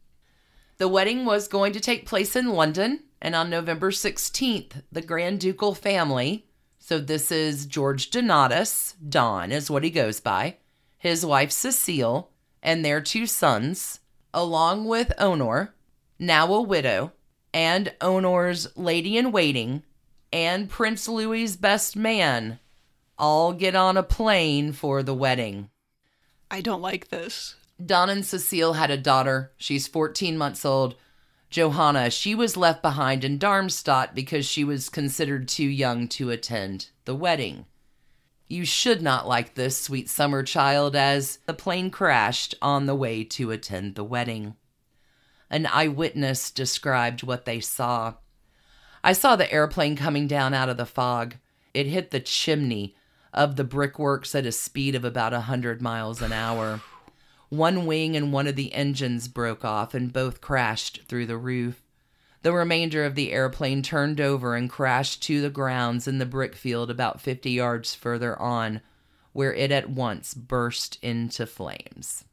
The 0.78 0.88
wedding 0.88 1.26
was 1.26 1.48
going 1.48 1.74
to 1.74 1.80
take 1.80 2.06
place 2.06 2.36
in 2.36 2.50
London, 2.50 3.06
and 3.20 3.34
on 3.34 3.50
November 3.50 3.90
16th, 3.90 4.84
the 4.92 5.02
Grand 5.02 5.40
Ducal 5.40 5.74
family, 5.74 6.46
so 6.78 7.00
this 7.00 7.32
is 7.32 7.66
George 7.66 8.12
Donatus, 8.12 8.94
Don 9.10 9.52
is 9.52 9.72
what 9.72 9.84
he 9.84 9.90
goes 9.90 10.20
by, 10.20 10.58
his 11.00 11.26
wife 11.26 11.52
Cecile, 11.52 12.30
and 12.62 12.86
their 12.86 13.02
two 13.02 13.26
sons, 13.26 14.02
along 14.36 14.86
with 14.86 15.12
Honor, 15.18 15.75
now 16.20 16.54
a 16.54 16.62
widow, 16.62 17.14
and 17.54 17.94
Honor's 18.02 18.68
lady 18.76 19.18
in 19.18 19.32
waiting, 19.32 19.84
and 20.32 20.70
Prince 20.70 21.08
Louis's 21.08 21.58
best 21.58 21.96
man 21.96 22.60
all 23.18 23.54
get 23.54 23.76
on 23.76 23.98
a 23.98 24.04
plane 24.04 24.74
for 24.74 25.02
the 25.02 25.14
wedding. 25.14 25.70
I 26.52 26.62
don't 26.62 26.82
like 26.82 27.10
this. 27.10 27.56
Don 27.84 28.10
and 28.10 28.26
Cecile 28.26 28.74
had 28.74 28.92
a 28.92 28.98
daughter. 28.98 29.52
She's 29.58 29.88
14 29.88 30.38
months 30.38 30.66
old. 30.66 30.96
Johanna, 31.50 32.10
she 32.10 32.36
was 32.36 32.58
left 32.58 32.82
behind 32.82 33.24
in 33.24 33.38
Darmstadt 33.38 34.14
because 34.16 34.46
she 34.46 34.64
was 34.64 34.90
considered 34.90 35.48
too 35.48 35.68
young 35.68 36.08
to 36.10 36.30
attend 36.30 36.90
the 37.06 37.16
wedding. 37.16 37.66
You 38.48 38.66
should 38.66 39.02
not 39.02 39.28
like 39.28 39.56
this, 39.56 39.82
sweet 39.82 40.10
summer 40.10 40.44
child, 40.44 40.96
as 40.96 41.40
the 41.46 41.54
plane 41.54 41.90
crashed 41.90 42.56
on 42.62 42.86
the 42.86 42.96
way 42.96 43.24
to 43.24 43.52
attend 43.52 43.96
the 43.96 44.04
wedding. 44.04 44.56
An 45.50 45.66
eyewitness 45.68 46.52
described 46.52 47.24
what 47.24 47.46
they 47.46 47.60
saw. 47.60 48.16
I 49.04 49.14
saw 49.14 49.36
the 49.36 49.52
airplane 49.52 49.96
coming 49.96 50.28
down 50.28 50.54
out 50.54 50.70
of 50.70 50.78
the 50.78 50.86
fog. 50.86 51.36
It 51.74 51.86
hit 51.86 52.12
the 52.12 52.20
chimney 52.20 52.96
of 53.34 53.56
the 53.56 53.64
brickworks 53.64 54.34
at 54.34 54.46
a 54.46 54.52
speed 54.52 54.96
of 54.96 55.06
about 55.06 55.34
a 55.34 55.46
100 55.46 55.82
miles 55.82 56.22
an 56.22 56.34
hour. 56.34 56.82
One 57.50 57.86
wing 57.86 58.16
and 58.16 58.34
one 58.34 58.48
of 58.48 58.56
the 58.56 58.74
engines 58.74 59.28
broke 59.28 59.64
off 59.64 59.94
and 59.94 60.12
both 60.12 60.42
crashed 60.42 61.02
through 61.08 61.28
the 61.28 61.38
roof. 61.38 61.84
The 62.42 62.54
remainder 62.54 63.04
of 63.04 63.16
the 63.16 63.32
airplane 63.32 63.82
turned 63.82 64.22
over 64.22 64.56
and 64.56 64.70
crashed 64.70 65.22
to 65.24 65.42
the 65.42 65.50
grounds 65.50 66.08
in 66.08 66.18
the 66.18 66.26
brick 66.26 66.56
field 66.56 66.90
about 66.90 67.22
50 67.22 67.52
yards 67.52 67.94
further 67.94 68.40
on, 68.40 68.82
where 69.34 69.54
it 69.54 69.72
at 69.72 69.90
once 69.90 70.34
burst 70.34 70.98
into 71.02 71.46
flames. 71.46 72.24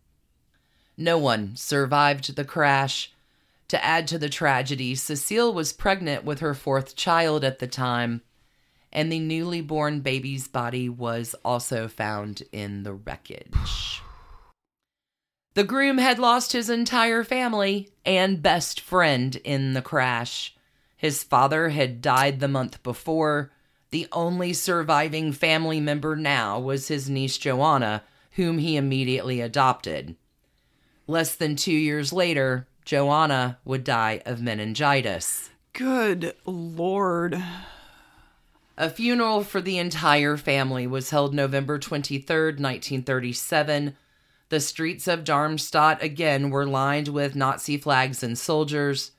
No 0.96 1.18
one 1.18 1.56
survived 1.56 2.36
the 2.36 2.44
crash. 2.44 3.12
To 3.68 3.82
add 3.82 4.06
to 4.08 4.18
the 4.18 4.28
tragedy, 4.28 4.94
Cecile 4.94 5.54
was 5.54 5.72
pregnant 5.72 6.24
with 6.24 6.40
her 6.40 6.54
fourth 6.54 6.94
child 6.94 7.42
at 7.42 7.58
the 7.58 7.66
time, 7.66 8.20
and 8.92 9.10
the 9.10 9.18
newly 9.18 9.62
born 9.62 10.00
baby's 10.00 10.46
body 10.46 10.88
was 10.90 11.34
also 11.44 11.88
found 11.88 12.42
in 12.52 12.82
the 12.82 12.92
wreckage. 12.92 14.02
The 15.54 15.64
groom 15.64 15.98
had 15.98 16.18
lost 16.18 16.52
his 16.52 16.70
entire 16.70 17.24
family 17.24 17.90
and 18.06 18.42
best 18.42 18.80
friend 18.80 19.36
in 19.44 19.74
the 19.74 19.82
crash. 19.82 20.56
His 20.96 21.22
father 21.22 21.68
had 21.68 22.00
died 22.00 22.40
the 22.40 22.48
month 22.48 22.82
before. 22.82 23.52
The 23.90 24.08
only 24.12 24.54
surviving 24.54 25.30
family 25.32 25.78
member 25.78 26.16
now 26.16 26.58
was 26.58 26.88
his 26.88 27.10
niece 27.10 27.36
Johanna, 27.36 28.02
whom 28.32 28.56
he 28.56 28.76
immediately 28.76 29.42
adopted. 29.42 30.16
Less 31.12 31.34
than 31.34 31.56
two 31.56 31.74
years 31.74 32.10
later, 32.10 32.66
Johanna 32.86 33.58
would 33.66 33.84
die 33.84 34.22
of 34.24 34.40
meningitis. 34.40 35.50
Good 35.74 36.34
lord. 36.46 37.36
A 38.78 38.88
funeral 38.88 39.44
for 39.44 39.60
the 39.60 39.76
entire 39.76 40.38
family 40.38 40.86
was 40.86 41.10
held 41.10 41.34
November 41.34 41.78
23rd, 41.78 42.58
1937. 42.58 43.94
The 44.48 44.60
streets 44.60 45.06
of 45.06 45.22
Darmstadt 45.22 46.02
again 46.02 46.48
were 46.48 46.64
lined 46.64 47.08
with 47.08 47.36
Nazi 47.36 47.76
flags 47.76 48.22
and 48.22 48.38
soldiers. 48.38 49.10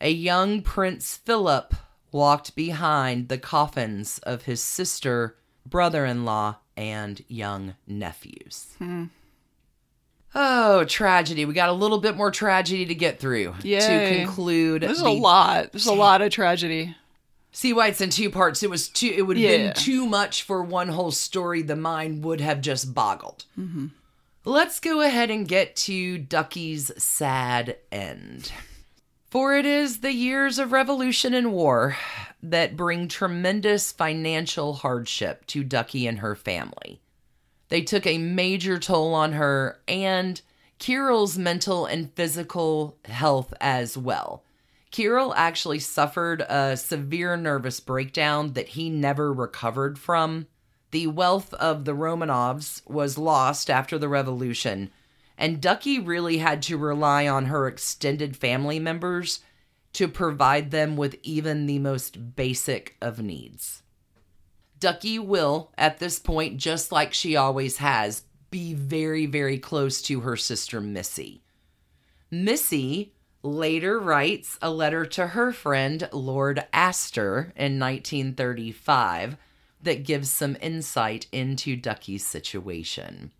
A 0.00 0.10
young 0.10 0.62
Prince 0.62 1.16
Philip 1.18 1.74
walked 2.10 2.56
behind 2.56 3.28
the 3.28 3.38
coffins 3.38 4.18
of 4.24 4.46
his 4.46 4.60
sister, 4.60 5.36
brother 5.64 6.04
in 6.04 6.24
law, 6.24 6.56
and 6.76 7.22
young 7.28 7.74
nephews. 7.86 8.74
Hmm. 8.78 9.04
Oh, 10.34 10.84
tragedy. 10.84 11.44
We 11.44 11.54
got 11.54 11.68
a 11.68 11.72
little 11.72 11.98
bit 11.98 12.16
more 12.16 12.30
tragedy 12.30 12.86
to 12.86 12.94
get 12.94 13.18
through 13.18 13.54
to 13.62 14.14
conclude. 14.16 14.82
This 14.82 14.98
is 14.98 15.02
the- 15.02 15.08
a 15.08 15.10
lot. 15.10 15.72
There's 15.72 15.86
a 15.86 15.92
lot 15.92 16.22
of 16.22 16.30
tragedy. 16.32 16.94
See 17.52 17.72
why 17.72 17.88
it's 17.88 18.00
in 18.00 18.10
two 18.10 18.30
parts. 18.30 18.62
It 18.62 18.70
was 18.70 18.88
too. 18.88 19.12
It 19.16 19.22
would 19.22 19.36
have 19.36 19.50
Yeah. 19.50 19.56
been 19.72 19.74
too 19.74 20.06
much 20.06 20.42
for 20.44 20.62
one 20.62 20.88
whole 20.88 21.10
story. 21.10 21.62
The 21.62 21.74
mind 21.74 22.22
would 22.24 22.40
have 22.40 22.60
just 22.60 22.94
boggled. 22.94 23.44
Mm-hmm. 23.58 23.86
Let's 24.44 24.78
go 24.78 25.00
ahead 25.00 25.30
and 25.30 25.48
get 25.48 25.74
to 25.76 26.16
Ducky's 26.16 26.92
sad 27.02 27.76
end. 27.90 28.52
For 29.30 29.54
it 29.56 29.66
is 29.66 29.98
the 29.98 30.12
years 30.12 30.58
of 30.58 30.72
revolution 30.72 31.34
and 31.34 31.52
war 31.52 31.96
that 32.42 32.76
bring 32.76 33.06
tremendous 33.08 33.92
financial 33.92 34.74
hardship 34.74 35.44
to 35.48 35.62
Ducky 35.64 36.06
and 36.06 36.20
her 36.20 36.34
family. 36.36 37.00
They 37.70 37.82
took 37.82 38.06
a 38.06 38.18
major 38.18 38.78
toll 38.78 39.14
on 39.14 39.32
her 39.32 39.80
and 39.88 40.40
Kirill's 40.78 41.38
mental 41.38 41.86
and 41.86 42.12
physical 42.14 42.98
health 43.04 43.54
as 43.60 43.96
well. 43.96 44.42
Kirill 44.90 45.32
actually 45.36 45.78
suffered 45.78 46.40
a 46.40 46.76
severe 46.76 47.36
nervous 47.36 47.78
breakdown 47.78 48.54
that 48.54 48.70
he 48.70 48.90
never 48.90 49.32
recovered 49.32 49.98
from. 49.98 50.46
The 50.90 51.06
wealth 51.06 51.54
of 51.54 51.84
the 51.84 51.94
Romanovs 51.94 52.82
was 52.88 53.16
lost 53.16 53.70
after 53.70 53.98
the 53.98 54.08
revolution, 54.08 54.90
and 55.38 55.60
Ducky 55.60 56.00
really 56.00 56.38
had 56.38 56.62
to 56.62 56.76
rely 56.76 57.28
on 57.28 57.46
her 57.46 57.68
extended 57.68 58.36
family 58.36 58.80
members 58.80 59.40
to 59.92 60.08
provide 60.08 60.72
them 60.72 60.96
with 60.96 61.16
even 61.22 61.66
the 61.66 61.78
most 61.78 62.34
basic 62.34 62.96
of 63.00 63.22
needs. 63.22 63.84
Ducky 64.80 65.18
will, 65.18 65.70
at 65.76 65.98
this 65.98 66.18
point, 66.18 66.56
just 66.56 66.90
like 66.90 67.12
she 67.12 67.36
always 67.36 67.76
has, 67.76 68.24
be 68.50 68.74
very, 68.74 69.26
very 69.26 69.58
close 69.58 70.02
to 70.02 70.20
her 70.20 70.36
sister 70.36 70.80
Missy. 70.80 71.42
Missy 72.30 73.12
later 73.42 73.98
writes 73.98 74.58
a 74.60 74.70
letter 74.70 75.04
to 75.04 75.28
her 75.28 75.52
friend 75.52 76.08
Lord 76.12 76.64
Astor 76.72 77.52
in 77.56 77.78
1935 77.78 79.36
that 79.82 80.04
gives 80.04 80.30
some 80.30 80.56
insight 80.60 81.26
into 81.32 81.76
Ducky's 81.76 82.26
situation. 82.26 83.32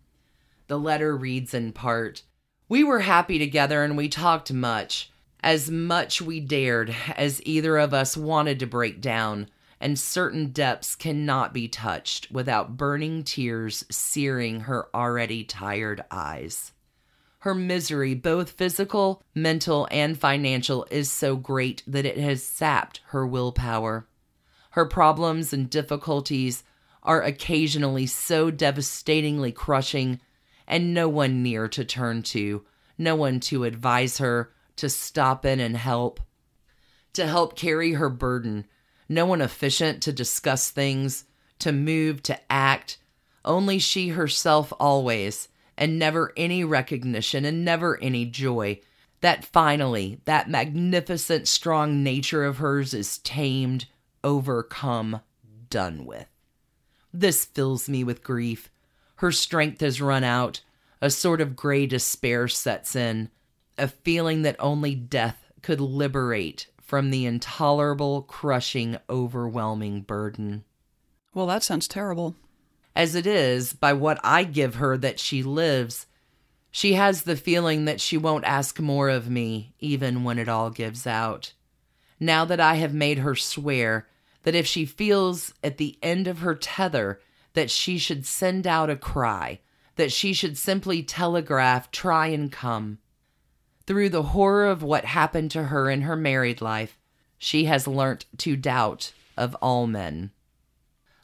The 0.67 0.79
letter 0.79 1.15
reads 1.15 1.53
in 1.53 1.73
part 1.73 2.23
We 2.69 2.83
were 2.83 3.01
happy 3.01 3.37
together 3.37 3.83
and 3.83 3.97
we 3.97 4.09
talked 4.09 4.53
much, 4.53 5.11
as 5.43 5.69
much 5.69 6.21
we 6.21 6.39
dared, 6.39 6.95
as 7.15 7.41
either 7.45 7.77
of 7.77 7.93
us 7.93 8.15
wanted 8.15 8.59
to 8.59 8.67
break 8.67 9.01
down, 9.01 9.49
and 9.81 9.97
certain 9.97 10.51
depths 10.51 10.95
cannot 10.95 11.53
be 11.53 11.67
touched 11.67 12.31
without 12.31 12.77
burning 12.77 13.23
tears 13.23 13.83
searing 13.89 14.61
her 14.61 14.87
already 14.95 15.43
tired 15.43 16.05
eyes. 16.11 16.71
Her 17.39 17.55
misery, 17.55 18.13
both 18.13 18.51
physical, 18.51 19.23
mental, 19.33 19.87
and 19.89 20.17
financial, 20.17 20.85
is 20.91 21.09
so 21.09 21.35
great 21.35 21.81
that 21.87 22.05
it 22.05 22.19
has 22.19 22.43
sapped 22.43 23.01
her 23.07 23.25
willpower. 23.25 24.07
Her 24.71 24.85
problems 24.85 25.51
and 25.51 25.67
difficulties 25.67 26.63
are 27.01 27.23
occasionally 27.23 28.05
so 28.05 28.51
devastatingly 28.51 29.51
crushing, 29.51 30.21
and 30.67 30.93
no 30.93 31.09
one 31.09 31.41
near 31.41 31.67
to 31.69 31.83
turn 31.83 32.21
to, 32.21 32.63
no 32.99 33.15
one 33.15 33.39
to 33.39 33.63
advise 33.63 34.19
her, 34.19 34.53
to 34.75 34.87
stop 34.87 35.43
in 35.43 35.59
and 35.59 35.75
help, 35.75 36.19
to 37.13 37.25
help 37.25 37.55
carry 37.55 37.93
her 37.93 38.09
burden, 38.09 38.67
no 39.11 39.25
one 39.25 39.41
efficient 39.41 40.01
to 40.03 40.13
discuss 40.13 40.71
things, 40.71 41.25
to 41.59 41.71
move, 41.71 42.23
to 42.23 42.39
act, 42.51 42.97
only 43.43 43.77
she 43.77 44.09
herself 44.09 44.71
always, 44.79 45.49
and 45.77 45.99
never 45.99 46.31
any 46.37 46.63
recognition 46.63 47.43
and 47.43 47.65
never 47.65 48.01
any 48.01 48.25
joy. 48.25 48.79
That 49.19 49.45
finally, 49.45 50.21
that 50.25 50.49
magnificent, 50.49 51.47
strong 51.47 52.03
nature 52.03 52.45
of 52.45 52.57
hers 52.57 52.93
is 52.93 53.17
tamed, 53.19 53.85
overcome, 54.23 55.21
done 55.69 56.05
with. 56.05 56.27
This 57.13 57.45
fills 57.45 57.89
me 57.89 58.03
with 58.03 58.23
grief. 58.23 58.71
Her 59.17 59.31
strength 59.31 59.81
has 59.81 60.01
run 60.01 60.23
out. 60.23 60.61
A 61.01 61.09
sort 61.09 61.41
of 61.41 61.55
gray 61.55 61.85
despair 61.85 62.47
sets 62.47 62.95
in, 62.95 63.29
a 63.77 63.87
feeling 63.87 64.43
that 64.43 64.55
only 64.59 64.95
death 64.95 65.51
could 65.61 65.81
liberate 65.81 66.67
from 66.91 67.09
the 67.09 67.25
intolerable, 67.25 68.21
crushing, 68.23 68.97
overwhelming 69.09 70.01
burden. 70.01 70.65
Well, 71.33 71.47
that 71.47 71.63
sounds 71.63 71.87
terrible. 71.87 72.35
As 72.93 73.15
it 73.15 73.25
is, 73.25 73.71
by 73.71 73.93
what 73.93 74.19
I 74.25 74.43
give 74.43 74.75
her 74.75 74.97
that 74.97 75.17
she 75.17 75.41
lives, 75.41 76.05
she 76.69 76.95
has 76.95 77.21
the 77.21 77.37
feeling 77.37 77.85
that 77.85 78.01
she 78.01 78.17
won't 78.17 78.43
ask 78.43 78.77
more 78.81 79.07
of 79.07 79.29
me, 79.29 79.73
even 79.79 80.25
when 80.25 80.37
it 80.37 80.49
all 80.49 80.69
gives 80.69 81.07
out. 81.07 81.53
Now 82.19 82.43
that 82.43 82.59
I 82.59 82.75
have 82.75 82.93
made 82.93 83.19
her 83.19 83.37
swear 83.37 84.09
that 84.43 84.53
if 84.53 84.67
she 84.67 84.83
feels 84.83 85.53
at 85.63 85.77
the 85.77 85.97
end 86.03 86.27
of 86.27 86.39
her 86.39 86.55
tether 86.55 87.21
that 87.53 87.71
she 87.71 87.97
should 87.99 88.25
send 88.25 88.67
out 88.67 88.89
a 88.89 88.97
cry, 88.97 89.61
that 89.95 90.11
she 90.11 90.33
should 90.33 90.57
simply 90.57 91.03
telegraph, 91.03 91.89
try 91.89 92.27
and 92.27 92.51
come. 92.51 92.97
Through 93.91 94.07
the 94.11 94.23
horror 94.23 94.67
of 94.67 94.83
what 94.83 95.03
happened 95.03 95.51
to 95.51 95.63
her 95.63 95.89
in 95.89 96.03
her 96.03 96.15
married 96.15 96.61
life, 96.61 96.97
she 97.37 97.65
has 97.65 97.89
learnt 97.89 98.23
to 98.37 98.55
doubt 98.55 99.11
of 99.35 99.53
all 99.55 99.85
men. 99.85 100.31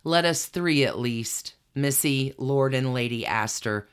Let 0.03 0.25
us 0.25 0.47
three 0.47 0.83
at 0.83 0.99
least, 0.99 1.53
Missy, 1.73 2.33
Lord, 2.37 2.73
and 2.73 2.93
Lady 2.93 3.25
Astor, 3.25 3.87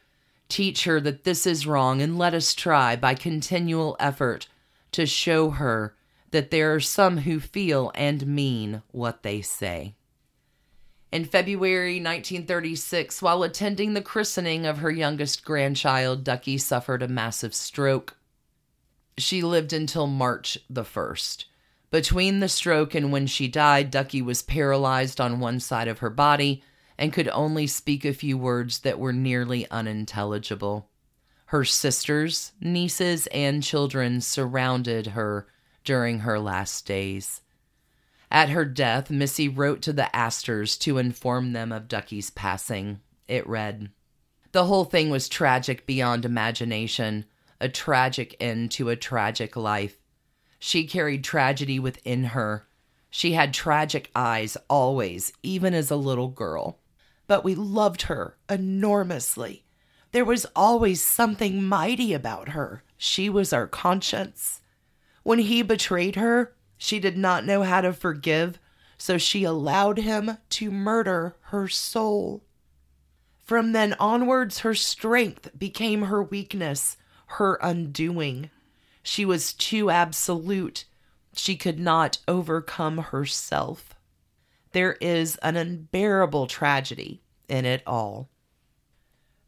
teach 0.49 0.83
her 0.87 1.01
that 1.03 1.23
this 1.23 1.47
is 1.47 1.69
wrong, 1.69 2.03
and 2.03 2.19
let 2.19 2.35
us 2.35 2.53
try 2.53 2.97
by 2.97 3.15
continual 3.15 3.97
effort 4.01 4.49
to 4.91 5.07
show 5.07 5.51
her 5.51 5.95
that 6.33 6.51
there 6.51 6.75
are 6.75 6.81
some 6.81 7.19
who 7.19 7.39
feel 7.39 7.93
and 7.95 8.27
mean 8.27 8.83
what 8.91 9.23
they 9.23 9.41
say. 9.41 9.95
In 11.13 11.25
February 11.27 12.01
1936, 12.01 13.23
while 13.23 13.45
attending 13.45 13.95
the 13.95 14.03
christening 14.03 14.67
of 14.67 14.79
her 14.79 14.91
youngest 14.91 15.45
grandchild, 15.45 16.25
Ducky 16.25 16.59
suffered 16.59 17.05
a 17.05 17.07
massive 17.07 17.55
stroke. 17.55 18.17
She 19.17 19.43
lived 19.43 19.73
until 19.73 20.07
March 20.07 20.59
the 20.69 20.83
1st. 20.83 21.45
Between 21.91 22.41
the 22.41 22.49
stroke 22.49 22.95
and 22.95 23.13
when 23.13 23.27
she 23.27 23.47
died, 23.47 23.91
Ducky 23.91 24.21
was 24.21 24.43
paralyzed 24.43 25.21
on 25.21 25.39
one 25.39 25.61
side 25.61 25.87
of 25.87 26.01
her 26.01 26.11
body 26.11 26.63
and 26.99 27.13
could 27.13 27.29
only 27.29 27.67
speak 27.67 28.05
a 28.05 28.13
few 28.13 28.37
words 28.37 28.81
that 28.81 28.99
were 28.99 29.13
nearly 29.13 29.71
unintelligible. 29.71 30.89
Her 31.47 31.65
sisters, 31.65 32.53
nieces, 32.61 33.29
and 33.29 33.63
children 33.63 34.21
surrounded 34.21 35.09
her 35.09 35.47
during 35.85 36.21
her 36.21 36.41
last 36.41 36.87
days. 36.87 37.43
At 38.31 38.49
her 38.49 38.65
death, 38.65 39.11
Missy 39.11 39.49
wrote 39.49 39.83
to 39.83 39.93
the 39.93 40.15
Astors 40.15 40.77
to 40.79 40.99
inform 40.99 41.53
them 41.53 41.71
of 41.71 41.87
Ducky's 41.87 42.31
passing. 42.31 43.01
It 43.29 43.47
read 43.47 43.91
The 44.51 44.65
whole 44.65 44.85
thing 44.85 45.11
was 45.11 45.29
tragic 45.29 45.87
beyond 45.87 46.25
imagination, 46.25 47.27
a 47.65 47.69
tragic 47.71 48.37
end 48.39 48.71
to 48.71 48.91
a 48.91 48.97
tragic 48.97 49.57
life. 49.57 49.97
She 50.59 50.87
carried 50.87 51.25
tragedy 51.25 51.79
within 51.79 52.25
her. 52.25 52.67
She 53.09 53.33
had 53.33 53.55
tragic 53.55 54.11
eyes 54.15 54.59
always, 54.69 55.33
even 55.43 55.73
as 55.73 55.91
a 55.91 55.97
little 55.97 56.29
girl. 56.29 56.79
But 57.27 57.43
we 57.43 57.55
loved 57.55 58.03
her 58.03 58.37
enormously. 58.51 59.65
There 60.13 60.27
was 60.27 60.47
always 60.55 61.03
something 61.03 61.65
mighty 61.65 62.13
about 62.13 62.51
her. 62.51 62.85
She 62.99 63.31
was 63.31 63.55
our 63.55 63.67
conscience. 63.67 64.61
When 65.23 65.39
he 65.39 65.63
betrayed 65.63 66.17
her, 66.17 66.55
she 66.77 67.01
did 67.01 67.17
not 67.17 67.47
know 67.47 67.63
how 67.63 67.81
to 67.81 67.95
forgive, 67.95 68.59
so 68.99 69.17
she 69.17 69.43
allowed 69.43 69.97
him 69.97 70.37
to 70.51 70.71
murder 70.71 71.37
her 71.45 71.67
soul. 71.67 72.45
From 73.43 73.73
then 73.73 73.95
onwards, 73.99 74.59
her 74.59 74.75
strength 74.75 75.59
became 75.59 76.03
her 76.03 76.23
weakness, 76.23 76.99
her 77.35 77.59
undoing. 77.63 78.51
She 79.03 79.25
was 79.25 79.53
too 79.53 79.91
absolute. 79.91 80.85
She 81.35 81.57
could 81.57 81.79
not 81.79 82.19
overcome 82.29 82.99
herself. 82.99 83.95
There 84.73 84.95
is 85.01 85.37
an 85.37 85.57
unbearable 85.57 86.47
tragedy 86.47 87.23
in 87.49 87.65
it 87.65 87.83
all. 87.87 88.29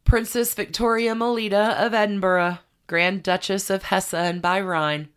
Princess 0.05 0.55
Victoria 0.55 1.15
Melita 1.15 1.77
of 1.85 1.95
Edinburgh, 1.95 2.59
Grand 2.87 3.23
Duchess 3.23 3.71
of 3.71 3.85
Hesse 3.85 4.15
and 4.15 4.41
by 4.41 4.61
Rhine, 4.61 5.09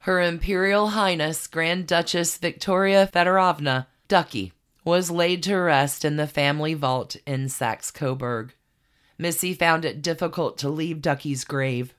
her 0.00 0.20
Imperial 0.20 0.88
Highness 0.88 1.46
Grand 1.46 1.86
Duchess 1.86 2.38
Victoria 2.38 3.06
Fedorovna 3.06 3.86
Ducky 4.08 4.52
was 4.84 5.10
laid 5.10 5.42
to 5.42 5.56
rest 5.56 6.04
in 6.04 6.16
the 6.16 6.26
family 6.26 6.72
vault 6.72 7.16
in 7.26 7.48
Saxe 7.48 7.90
Coburg. 7.90 8.54
Missy 9.18 9.52
found 9.52 9.84
it 9.84 10.00
difficult 10.00 10.56
to 10.58 10.70
leave 10.70 11.02
Ducky's 11.02 11.44
grave, 11.44 11.92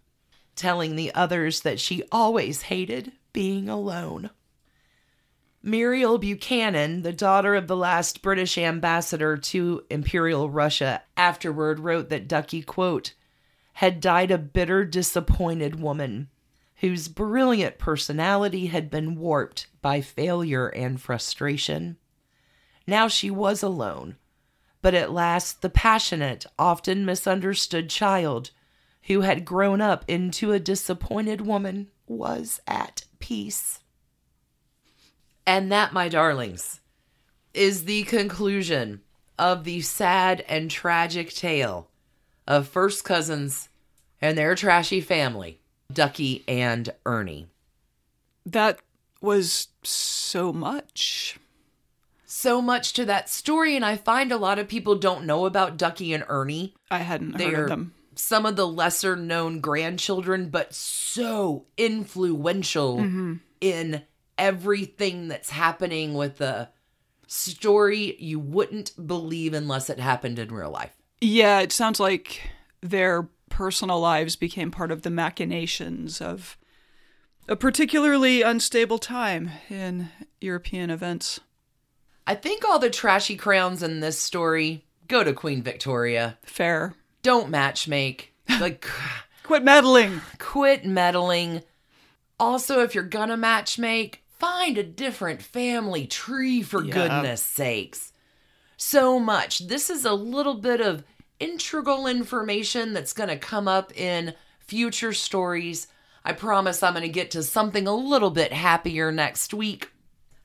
telling 0.61 0.95
the 0.95 1.13
others 1.15 1.61
that 1.61 1.79
she 1.79 2.03
always 2.11 2.63
hated 2.63 3.11
being 3.33 3.67
alone. 3.67 4.29
Meriel 5.63 6.19
Buchanan, 6.19 7.01
the 7.01 7.11
daughter 7.11 7.55
of 7.55 7.67
the 7.67 7.75
last 7.75 8.21
British 8.21 8.59
ambassador 8.59 9.37
to 9.37 9.83
Imperial 9.89 10.51
Russia, 10.51 11.01
afterward 11.17 11.79
wrote 11.79 12.09
that 12.09 12.27
Ducky, 12.27 12.61
quote, 12.61 13.15
had 13.73 13.99
died 13.99 14.29
a 14.29 14.37
bitter, 14.37 14.85
disappointed 14.85 15.79
woman 15.79 16.29
whose 16.75 17.07
brilliant 17.07 17.79
personality 17.79 18.67
had 18.67 18.91
been 18.91 19.15
warped 19.15 19.65
by 19.81 19.99
failure 20.01 20.67
and 20.67 21.01
frustration. 21.01 21.97
Now 22.85 23.07
she 23.07 23.31
was 23.31 23.63
alone, 23.63 24.17
but 24.83 24.93
at 24.93 25.11
last 25.11 25.61
the 25.61 25.69
passionate, 25.69 26.45
often 26.59 27.03
misunderstood 27.03 27.89
child 27.89 28.51
who 29.03 29.21
had 29.21 29.45
grown 29.45 29.81
up 29.81 30.05
into 30.07 30.51
a 30.51 30.59
disappointed 30.59 31.41
woman 31.41 31.89
was 32.07 32.59
at 32.67 33.05
peace. 33.19 33.79
And 35.45 35.71
that, 35.71 35.93
my 35.93 36.07
darlings, 36.07 36.81
is 37.53 37.85
the 37.85 38.03
conclusion 38.03 39.01
of 39.39 39.63
the 39.63 39.81
sad 39.81 40.45
and 40.47 40.69
tragic 40.69 41.33
tale 41.33 41.89
of 42.47 42.67
first 42.67 43.03
cousins 43.03 43.69
and 44.21 44.37
their 44.37 44.55
trashy 44.55 45.01
family, 45.01 45.59
Ducky 45.91 46.43
and 46.47 46.93
Ernie. 47.05 47.47
That 48.45 48.79
was 49.19 49.69
so 49.83 50.53
much. 50.53 51.39
So 52.25 52.61
much 52.61 52.93
to 52.93 53.05
that 53.05 53.29
story, 53.29 53.75
and 53.75 53.83
I 53.83 53.97
find 53.97 54.31
a 54.31 54.37
lot 54.37 54.57
of 54.57 54.67
people 54.67 54.95
don't 54.95 55.25
know 55.25 55.45
about 55.45 55.77
Ducky 55.77 56.13
and 56.13 56.23
Ernie. 56.29 56.75
I 56.89 56.99
hadn't 56.99 57.37
They 57.37 57.49
heard 57.49 57.63
of 57.63 57.69
them. 57.69 57.93
Some 58.21 58.45
of 58.45 58.55
the 58.55 58.67
lesser 58.67 59.15
known 59.15 59.59
grandchildren, 59.59 60.49
but 60.49 60.73
so 60.73 61.65
influential 61.77 62.97
mm-hmm. 62.97 63.33
in 63.59 64.03
everything 64.37 65.27
that's 65.27 65.49
happening 65.49 66.13
with 66.13 66.37
the 66.37 66.69
story 67.27 68.15
you 68.19 68.39
wouldn't 68.39 69.07
believe 69.07 69.53
unless 69.53 69.89
it 69.89 69.99
happened 69.99 70.37
in 70.37 70.53
real 70.53 70.69
life. 70.69 70.95
Yeah, 71.19 71.59
it 71.59 71.71
sounds 71.71 71.99
like 71.99 72.49
their 72.81 73.29
personal 73.49 73.99
lives 73.99 74.35
became 74.35 74.71
part 74.71 74.91
of 74.91 75.01
the 75.01 75.09
machinations 75.09 76.21
of 76.21 76.57
a 77.47 77.55
particularly 77.55 78.41
unstable 78.41 78.99
time 78.99 79.51
in 79.69 80.09
European 80.39 80.89
events. 80.89 81.39
I 82.27 82.35
think 82.35 82.63
all 82.63 82.79
the 82.79 82.89
trashy 82.89 83.35
crowns 83.35 83.81
in 83.83 83.99
this 83.99 84.17
story 84.19 84.85
go 85.07 85.23
to 85.23 85.33
Queen 85.33 85.61
Victoria. 85.63 86.37
Fair. 86.43 86.95
Don't 87.21 87.51
matchmake. 87.51 88.25
Like, 88.59 88.87
Quit 89.43 89.63
meddling. 89.63 90.21
quit 90.39 90.85
meddling. 90.85 91.61
Also, 92.39 92.81
if 92.81 92.95
you're 92.95 93.03
gonna 93.03 93.37
matchmake, 93.37 94.15
find 94.39 94.77
a 94.77 94.83
different 94.83 95.41
family 95.41 96.07
tree 96.07 96.61
for 96.61 96.83
Yeah. 96.83 96.93
goodness 96.93 97.43
sakes. 97.43 98.13
So 98.77 99.19
much. 99.19 99.67
This 99.67 99.89
is 99.89 100.05
a 100.05 100.13
little 100.13 100.55
bit 100.55 100.81
of 100.81 101.03
integral 101.39 102.07
information 102.07 102.93
that's 102.93 103.13
gonna 103.13 103.37
come 103.37 103.67
up 103.67 103.95
in 103.97 104.33
future 104.59 105.13
stories. 105.13 105.87
I 106.23 106.33
promise 106.33 106.81
I'm 106.81 106.93
gonna 106.93 107.07
get 107.07 107.31
to 107.31 107.43
something 107.43 107.87
a 107.87 107.95
little 107.95 108.31
bit 108.31 108.53
happier 108.53 109.11
next 109.11 109.53
week. 109.53 109.91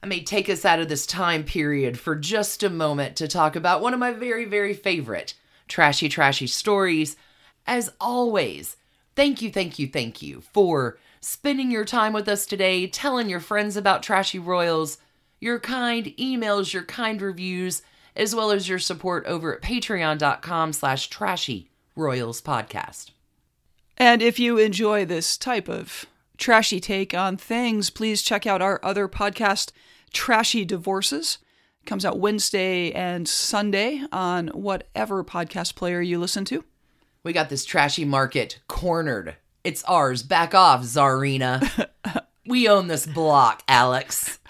I 0.03 0.07
may 0.07 0.23
take 0.23 0.49
us 0.51 0.65
out 0.65 0.81
of 0.81 0.89
this 0.89 1.07
time 1.07 1.45
period 1.45 1.99
for 1.99 2.15
just 2.17 2.63
a 2.63 2.71
moment 2.71 3.17
to 3.17 3.29
talk 3.29 3.57
about 3.57 3.81
one 3.81 3.95
of 3.95 4.01
my 4.01 4.13
very, 4.13 4.45
very 4.45 4.75
favorite 4.75 5.35
trashy, 5.69 6.09
trashy 6.09 6.47
stories. 6.47 7.17
As 7.67 7.93
always, 8.01 8.77
thank 9.15 9.43
you, 9.43 9.51
thank 9.51 9.79
you, 9.79 9.89
thank 9.89 10.23
you 10.23 10.43
for 10.53 10.99
spending 11.21 11.71
your 11.71 11.85
time 11.85 12.13
with 12.13 12.29
us 12.29 12.47
today, 12.47 12.87
telling 12.87 13.29
your 13.29 13.41
friends 13.41 13.77
about 13.77 14.03
Trashy 14.03 14.39
Royals, 14.39 14.99
your 15.41 15.59
kind 15.59 16.07
emails, 16.19 16.73
your 16.73 16.85
kind 16.85 17.21
reviews, 17.21 17.83
as 18.15 18.35
well 18.35 18.51
as 18.51 18.69
your 18.69 18.79
support 18.79 19.27
over 19.27 19.55
at 19.55 19.63
patreon.com 19.63 20.73
slash 20.73 21.09
trashy 21.09 21.71
royals 21.95 22.41
podcast. 22.41 23.11
And 23.99 24.23
if 24.23 24.39
you 24.39 24.59
enjoy 24.59 25.05
this 25.05 25.37
type 25.37 25.69
of 25.69 26.07
trashy 26.37 26.81
take 26.81 27.15
on 27.15 27.37
things, 27.37 27.91
please 27.91 28.23
check 28.23 28.47
out 28.47 28.63
our 28.63 28.79
other 28.83 29.09
podcast, 29.09 29.73
Trashy 30.13 30.65
Divorces. 30.65 31.39
Comes 31.87 32.05
out 32.05 32.19
Wednesday 32.19 32.93
and 32.93 33.29
Sunday 33.29 34.03
on 34.13 34.49
whatever 34.49 35.25
podcast 35.25 35.75
player 35.75 36.01
you 36.01 36.19
listen 36.19 36.45
to. 36.47 36.65
We 37.23 37.33
got 37.33 37.49
this 37.49 37.65
trashy 37.65 38.05
market 38.05 38.61
cornered. 38.69 39.37
It's 39.65 39.83
ours. 39.85 40.23
Back 40.23 40.55
off, 40.55 40.83
Czarina. 40.83 41.89
we 42.47 42.69
own 42.69 42.89
this 42.89 43.07
block, 43.07 43.63
Alex. 43.69 44.39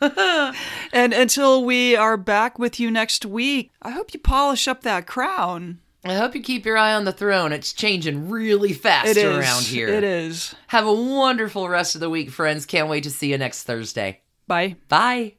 And 0.00 1.12
until 1.12 1.64
we 1.64 1.96
are 1.96 2.16
back 2.16 2.58
with 2.58 2.78
you 2.78 2.90
next 2.90 3.26
week, 3.26 3.72
I 3.82 3.90
hope 3.90 4.14
you 4.14 4.20
polish 4.20 4.68
up 4.68 4.82
that 4.82 5.06
crown. 5.06 5.80
I 6.04 6.14
hope 6.14 6.34
you 6.34 6.40
keep 6.40 6.64
your 6.64 6.78
eye 6.78 6.94
on 6.94 7.04
the 7.04 7.12
throne. 7.12 7.52
It's 7.52 7.72
changing 7.72 8.30
really 8.30 8.72
fast 8.72 9.08
It 9.08 9.16
is 9.16 9.24
around 9.24 9.64
here. 9.64 9.88
It 9.88 10.04
is. 10.04 10.54
Have 10.68 10.86
a 10.86 10.92
wonderful 10.92 11.68
rest 11.68 11.94
of 11.94 12.00
the 12.00 12.10
week, 12.10 12.30
friends. 12.30 12.64
Can't 12.64 12.88
wait 12.88 13.02
to 13.04 13.10
see 13.10 13.30
you 13.30 13.38
next 13.38 13.64
Thursday. 13.64 14.20
Bye. 14.46 14.76
Bye. 14.88 15.37